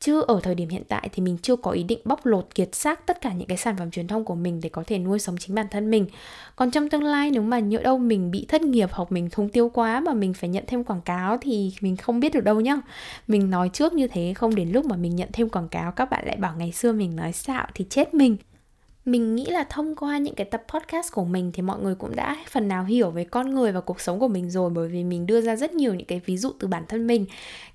chứ 0.05 0.21
ở 0.29 0.41
thời 0.43 0.55
điểm 0.55 0.69
hiện 0.69 0.83
tại 0.89 1.09
thì 1.13 1.23
mình 1.23 1.37
chưa 1.43 1.57
có 1.57 1.71
ý 1.71 1.83
định 1.83 1.99
bóc 2.05 2.27
lột, 2.27 2.55
kiệt 2.55 2.75
xác 2.75 3.07
tất 3.07 3.21
cả 3.21 3.33
những 3.33 3.49
cái 3.49 3.57
sản 3.57 3.77
phẩm 3.79 3.91
truyền 3.91 4.09
thông 4.09 4.25
của 4.25 4.35
mình 4.35 4.61
để 4.63 4.69
có 4.69 4.83
thể 4.87 4.99
nuôi 4.99 5.19
sống 5.19 5.37
chính 5.37 5.55
bản 5.55 5.67
thân 5.71 5.91
mình. 5.91 6.07
Còn 6.57 6.71
trong 6.71 6.89
tương 6.89 7.03
lai 7.03 7.31
nếu 7.31 7.43
mà 7.43 7.59
nhỡ 7.59 7.79
đâu 7.83 7.99
mình 7.99 8.31
bị 8.31 8.47
thất 8.49 8.63
nghiệp 8.63 8.89
hoặc 8.93 9.13
mình 9.13 9.31
không 9.31 9.49
tiêu 9.49 9.69
quá 9.69 10.01
mà 10.01 10.15
mình 10.15 10.35
phải 10.35 10.51
nhận 10.51 10.65
thêm 10.67 10.85
quảng 10.85 11.01
cáo 11.01 11.39
thì 11.41 11.73
mình 11.81 11.97
không 11.97 12.21
biết 12.21 12.35
được 12.35 12.45
đâu 12.45 12.61
nhá. 12.61 12.77
Mình 13.29 13.51
nói 13.51 13.71
trước 13.73 13.93
như 13.93 14.07
thế, 14.07 14.33
không 14.35 14.55
đến 14.55 14.73
lúc 14.73 14.85
mà 14.85 14.97
mình 14.97 15.17
nhận 15.17 15.29
thêm 15.33 15.49
quảng 15.49 15.69
cáo 15.69 15.93
các 15.93 16.11
bạn 16.11 16.27
lại 16.27 16.37
bảo 16.37 16.55
ngày 16.59 16.73
xưa 16.73 16.93
mình 16.93 17.17
nói 17.17 17.33
xạo 17.33 17.67
thì 17.75 17.87
chết 17.91 18.15
mình 18.15 18.37
mình 19.05 19.35
nghĩ 19.35 19.47
là 19.47 19.65
thông 19.65 19.97
qua 19.97 20.19
những 20.19 20.35
cái 20.35 20.45
tập 20.45 20.63
podcast 20.69 21.13
của 21.13 21.25
mình 21.25 21.51
thì 21.55 21.63
mọi 21.63 21.81
người 21.81 21.95
cũng 21.95 22.17
đã 22.17 22.37
phần 22.51 22.69
nào 22.69 22.85
hiểu 22.85 23.11
về 23.11 23.25
con 23.25 23.55
người 23.55 23.73
và 23.73 23.81
cuộc 23.81 24.01
sống 24.01 24.21
của 24.21 24.29
mình 24.29 24.51
rồi 24.51 24.71
bởi 24.71 24.89
vì 24.89 25.05
mình 25.05 25.27
đưa 25.27 25.41
ra 25.41 25.57
rất 25.57 25.75
nhiều 25.75 25.95
những 25.95 26.07
cái 26.07 26.21
ví 26.27 26.37
dụ 26.37 26.51
từ 26.59 26.69
bản 26.69 26.83
thân 26.89 27.07
mình. 27.07 27.27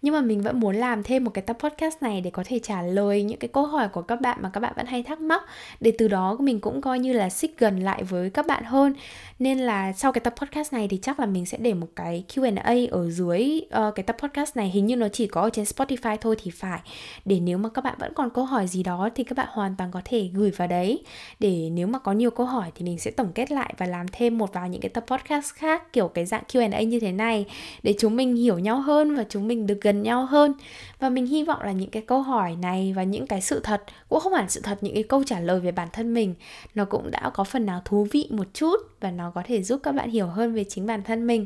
Nhưng 0.01 0.13
mà 0.13 0.21
mình 0.21 0.41
vẫn 0.41 0.59
muốn 0.59 0.75
làm 0.75 1.03
thêm 1.03 1.23
một 1.23 1.31
cái 1.33 1.41
tập 1.41 1.57
podcast 1.59 2.01
này 2.01 2.21
để 2.21 2.29
có 2.29 2.43
thể 2.45 2.59
trả 2.59 2.81
lời 2.81 3.23
những 3.23 3.39
cái 3.39 3.47
câu 3.47 3.65
hỏi 3.65 3.89
của 3.89 4.01
các 4.01 4.21
bạn 4.21 4.37
mà 4.41 4.49
các 4.53 4.59
bạn 4.59 4.73
vẫn 4.75 4.85
hay 4.85 5.03
thắc 5.03 5.21
mắc. 5.21 5.43
Để 5.79 5.93
từ 5.97 6.07
đó 6.07 6.37
mình 6.39 6.59
cũng 6.59 6.81
coi 6.81 6.99
như 6.99 7.13
là 7.13 7.29
xích 7.29 7.55
gần 7.57 7.79
lại 7.79 8.03
với 8.03 8.29
các 8.29 8.47
bạn 8.47 8.63
hơn. 8.63 8.93
Nên 9.39 9.59
là 9.59 9.93
sau 9.93 10.11
cái 10.11 10.21
tập 10.21 10.33
podcast 10.37 10.73
này 10.73 10.87
thì 10.87 10.97
chắc 10.97 11.19
là 11.19 11.25
mình 11.25 11.45
sẽ 11.45 11.57
để 11.57 11.73
một 11.73 11.87
cái 11.95 12.23
Q&A 12.27 12.75
ở 12.91 13.09
dưới 13.09 13.61
uh, 13.87 13.95
cái 13.95 14.03
tập 14.03 14.15
podcast 14.19 14.57
này. 14.57 14.69
Hình 14.69 14.85
như 14.85 14.95
nó 14.95 15.07
chỉ 15.09 15.27
có 15.27 15.41
ở 15.41 15.49
trên 15.49 15.65
Spotify 15.65 16.17
thôi 16.21 16.35
thì 16.43 16.51
phải. 16.51 16.79
Để 17.25 17.39
nếu 17.39 17.57
mà 17.57 17.69
các 17.69 17.83
bạn 17.83 17.95
vẫn 17.99 18.13
còn 18.13 18.29
câu 18.29 18.45
hỏi 18.45 18.67
gì 18.67 18.83
đó 18.83 19.09
thì 19.15 19.23
các 19.23 19.37
bạn 19.37 19.47
hoàn 19.51 19.75
toàn 19.75 19.91
có 19.91 20.01
thể 20.05 20.29
gửi 20.33 20.51
vào 20.51 20.67
đấy 20.67 21.03
để 21.39 21.69
nếu 21.73 21.87
mà 21.87 21.99
có 21.99 22.11
nhiều 22.11 22.31
câu 22.31 22.45
hỏi 22.45 22.71
thì 22.75 22.85
mình 22.85 22.99
sẽ 22.99 23.11
tổng 23.11 23.31
kết 23.35 23.51
lại 23.51 23.73
và 23.77 23.85
làm 23.85 24.05
thêm 24.11 24.37
một 24.37 24.53
vài 24.53 24.69
những 24.69 24.81
cái 24.81 24.89
tập 24.89 25.03
podcast 25.07 25.53
khác, 25.53 25.93
kiểu 25.93 26.07
cái 26.07 26.25
dạng 26.25 26.43
Q&A 26.47 26.81
như 26.81 26.99
thế 26.99 27.11
này, 27.11 27.45
để 27.83 27.93
chúng 27.99 28.15
mình 28.15 28.35
hiểu 28.35 28.59
nhau 28.59 28.81
hơn 28.81 29.15
và 29.15 29.25
chúng 29.29 29.47
mình 29.47 29.67
được 29.67 29.81
gần 29.81 30.03
nhau 30.03 30.25
hơn. 30.25 30.53
Và 30.99 31.09
mình 31.09 31.25
hy 31.25 31.43
vọng 31.43 31.61
là 31.61 31.71
những 31.71 31.89
cái 31.89 32.01
câu 32.01 32.21
hỏi 32.21 32.55
này 32.61 32.93
và 32.95 33.03
những 33.03 33.27
cái 33.27 33.41
sự 33.41 33.59
thật, 33.63 33.83
cũng 34.09 34.19
không 34.19 34.33
hẳn 34.33 34.49
sự 34.49 34.61
thật, 34.63 34.77
những 34.81 34.93
cái 34.93 35.03
câu 35.03 35.23
trả 35.23 35.39
lời 35.39 35.59
về 35.59 35.71
bản 35.71 35.87
thân 35.93 36.13
mình, 36.13 36.35
nó 36.75 36.85
cũng 36.85 37.11
đã 37.11 37.31
có 37.33 37.43
phần 37.43 37.65
nào 37.65 37.81
thú 37.85 38.07
vị 38.11 38.27
một 38.29 38.47
chút 38.53 38.75
và 38.99 39.11
nó 39.11 39.31
có 39.31 39.43
thể 39.45 39.63
giúp 39.63 39.79
các 39.83 39.91
bạn 39.91 40.09
hiểu 40.09 40.27
hơn 40.27 40.53
về 40.53 40.63
chính 40.63 40.85
bản 40.85 41.03
thân 41.03 41.27
mình. 41.27 41.45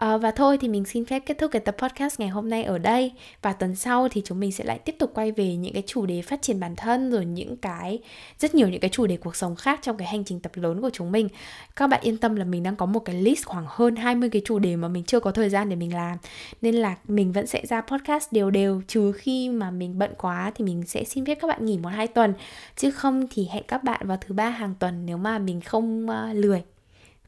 À, 0.00 0.16
và 0.16 0.30
thôi 0.30 0.58
thì 0.60 0.68
mình 0.68 0.84
xin 0.84 1.04
phép 1.04 1.22
kết 1.26 1.38
thúc 1.38 1.50
cái 1.50 1.60
tập 1.60 1.76
podcast 1.78 2.20
ngày 2.20 2.28
hôm 2.28 2.50
nay 2.50 2.64
ở 2.64 2.78
đây 2.78 3.12
và 3.42 3.52
tuần 3.52 3.76
sau 3.76 4.08
thì 4.08 4.22
chúng 4.24 4.40
mình 4.40 4.52
sẽ 4.52 4.64
lại 4.64 4.78
tiếp 4.78 4.94
tục 4.98 5.10
quay 5.14 5.32
về 5.32 5.56
những 5.56 5.72
cái 5.72 5.82
chủ 5.86 6.06
đề 6.06 6.22
phát 6.22 6.42
triển 6.42 6.60
bản 6.60 6.76
thân 6.76 7.10
rồi 7.10 7.24
những 7.24 7.56
cái 7.56 7.98
rất 8.38 8.54
nhiều 8.54 8.68
những 8.68 8.80
cái 8.80 8.90
chủ 8.90 9.06
đề 9.06 9.16
cuộc 9.16 9.36
sống 9.36 9.56
khác 9.56 9.80
trong 9.82 9.96
cái 9.96 10.08
hành 10.08 10.24
trình 10.24 10.40
tập 10.40 10.52
lớn 10.54 10.80
của 10.80 10.90
chúng 10.92 11.12
mình. 11.12 11.28
Các 11.76 11.86
bạn 11.86 12.00
yên 12.02 12.16
tâm 12.16 12.36
là 12.36 12.44
mình 12.44 12.62
đang 12.62 12.76
có 12.76 12.86
một 12.86 13.00
cái 13.00 13.22
list 13.22 13.44
khoảng 13.46 13.64
hơn 13.68 13.96
20 13.96 14.30
cái 14.30 14.42
chủ 14.44 14.58
đề 14.58 14.76
mà 14.76 14.88
mình 14.88 15.04
chưa 15.04 15.20
có 15.20 15.32
thời 15.32 15.50
gian 15.50 15.68
để 15.68 15.76
mình 15.76 15.94
làm. 15.94 16.18
Nên 16.62 16.74
là 16.74 16.96
mình 17.08 17.32
vẫn 17.32 17.46
sẽ 17.46 17.66
ra 17.68 17.80
podcast 17.80 18.32
đều 18.32 18.50
đều 18.50 18.82
trừ 18.88 19.12
khi 19.12 19.48
mà 19.48 19.70
mình 19.70 19.98
bận 19.98 20.10
quá 20.18 20.52
thì 20.54 20.64
mình 20.64 20.82
sẽ 20.86 21.04
xin 21.04 21.26
phép 21.26 21.34
các 21.34 21.48
bạn 21.48 21.66
nghỉ 21.66 21.78
một 21.78 21.88
hai 21.88 22.06
tuần 22.06 22.34
chứ 22.76 22.90
không 22.90 23.26
thì 23.30 23.48
hẹn 23.50 23.62
các 23.68 23.84
bạn 23.84 24.00
vào 24.06 24.18
thứ 24.20 24.34
ba 24.34 24.50
hàng 24.50 24.74
tuần 24.78 25.06
nếu 25.06 25.16
mà 25.16 25.38
mình 25.38 25.60
không 25.60 26.06
uh, 26.06 26.36
lười 26.36 26.62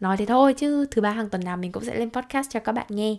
nói 0.02 0.16
thế 0.16 0.26
thôi 0.26 0.54
chứ 0.54 0.86
thứ 0.90 1.02
ba 1.02 1.10
hàng 1.10 1.28
tuần 1.28 1.44
nào 1.44 1.56
mình 1.56 1.72
cũng 1.72 1.84
sẽ 1.84 1.94
lên 1.94 2.10
podcast 2.10 2.50
cho 2.50 2.60
các 2.60 2.72
bạn 2.72 2.86
nghe. 2.88 3.16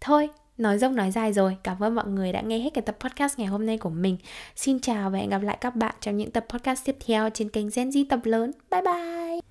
Thôi, 0.00 0.28
nói 0.58 0.78
dông 0.78 0.96
nói 0.96 1.10
dài 1.10 1.32
rồi. 1.32 1.56
Cảm 1.64 1.82
ơn 1.82 1.94
mọi 1.94 2.06
người 2.06 2.32
đã 2.32 2.40
nghe 2.40 2.58
hết 2.58 2.70
cái 2.74 2.82
tập 2.82 2.96
podcast 3.00 3.38
ngày 3.38 3.48
hôm 3.48 3.66
nay 3.66 3.78
của 3.78 3.90
mình. 3.90 4.16
Xin 4.56 4.80
chào 4.80 5.10
và 5.10 5.18
hẹn 5.18 5.30
gặp 5.30 5.42
lại 5.42 5.58
các 5.60 5.76
bạn 5.76 5.94
trong 6.00 6.16
những 6.16 6.30
tập 6.30 6.46
podcast 6.48 6.84
tiếp 6.84 6.96
theo 7.06 7.30
trên 7.30 7.48
kênh 7.48 7.66
Gen 7.74 7.88
Z 7.88 8.04
tập 8.08 8.20
lớn. 8.24 8.52
Bye 8.70 8.82
bye! 8.82 9.41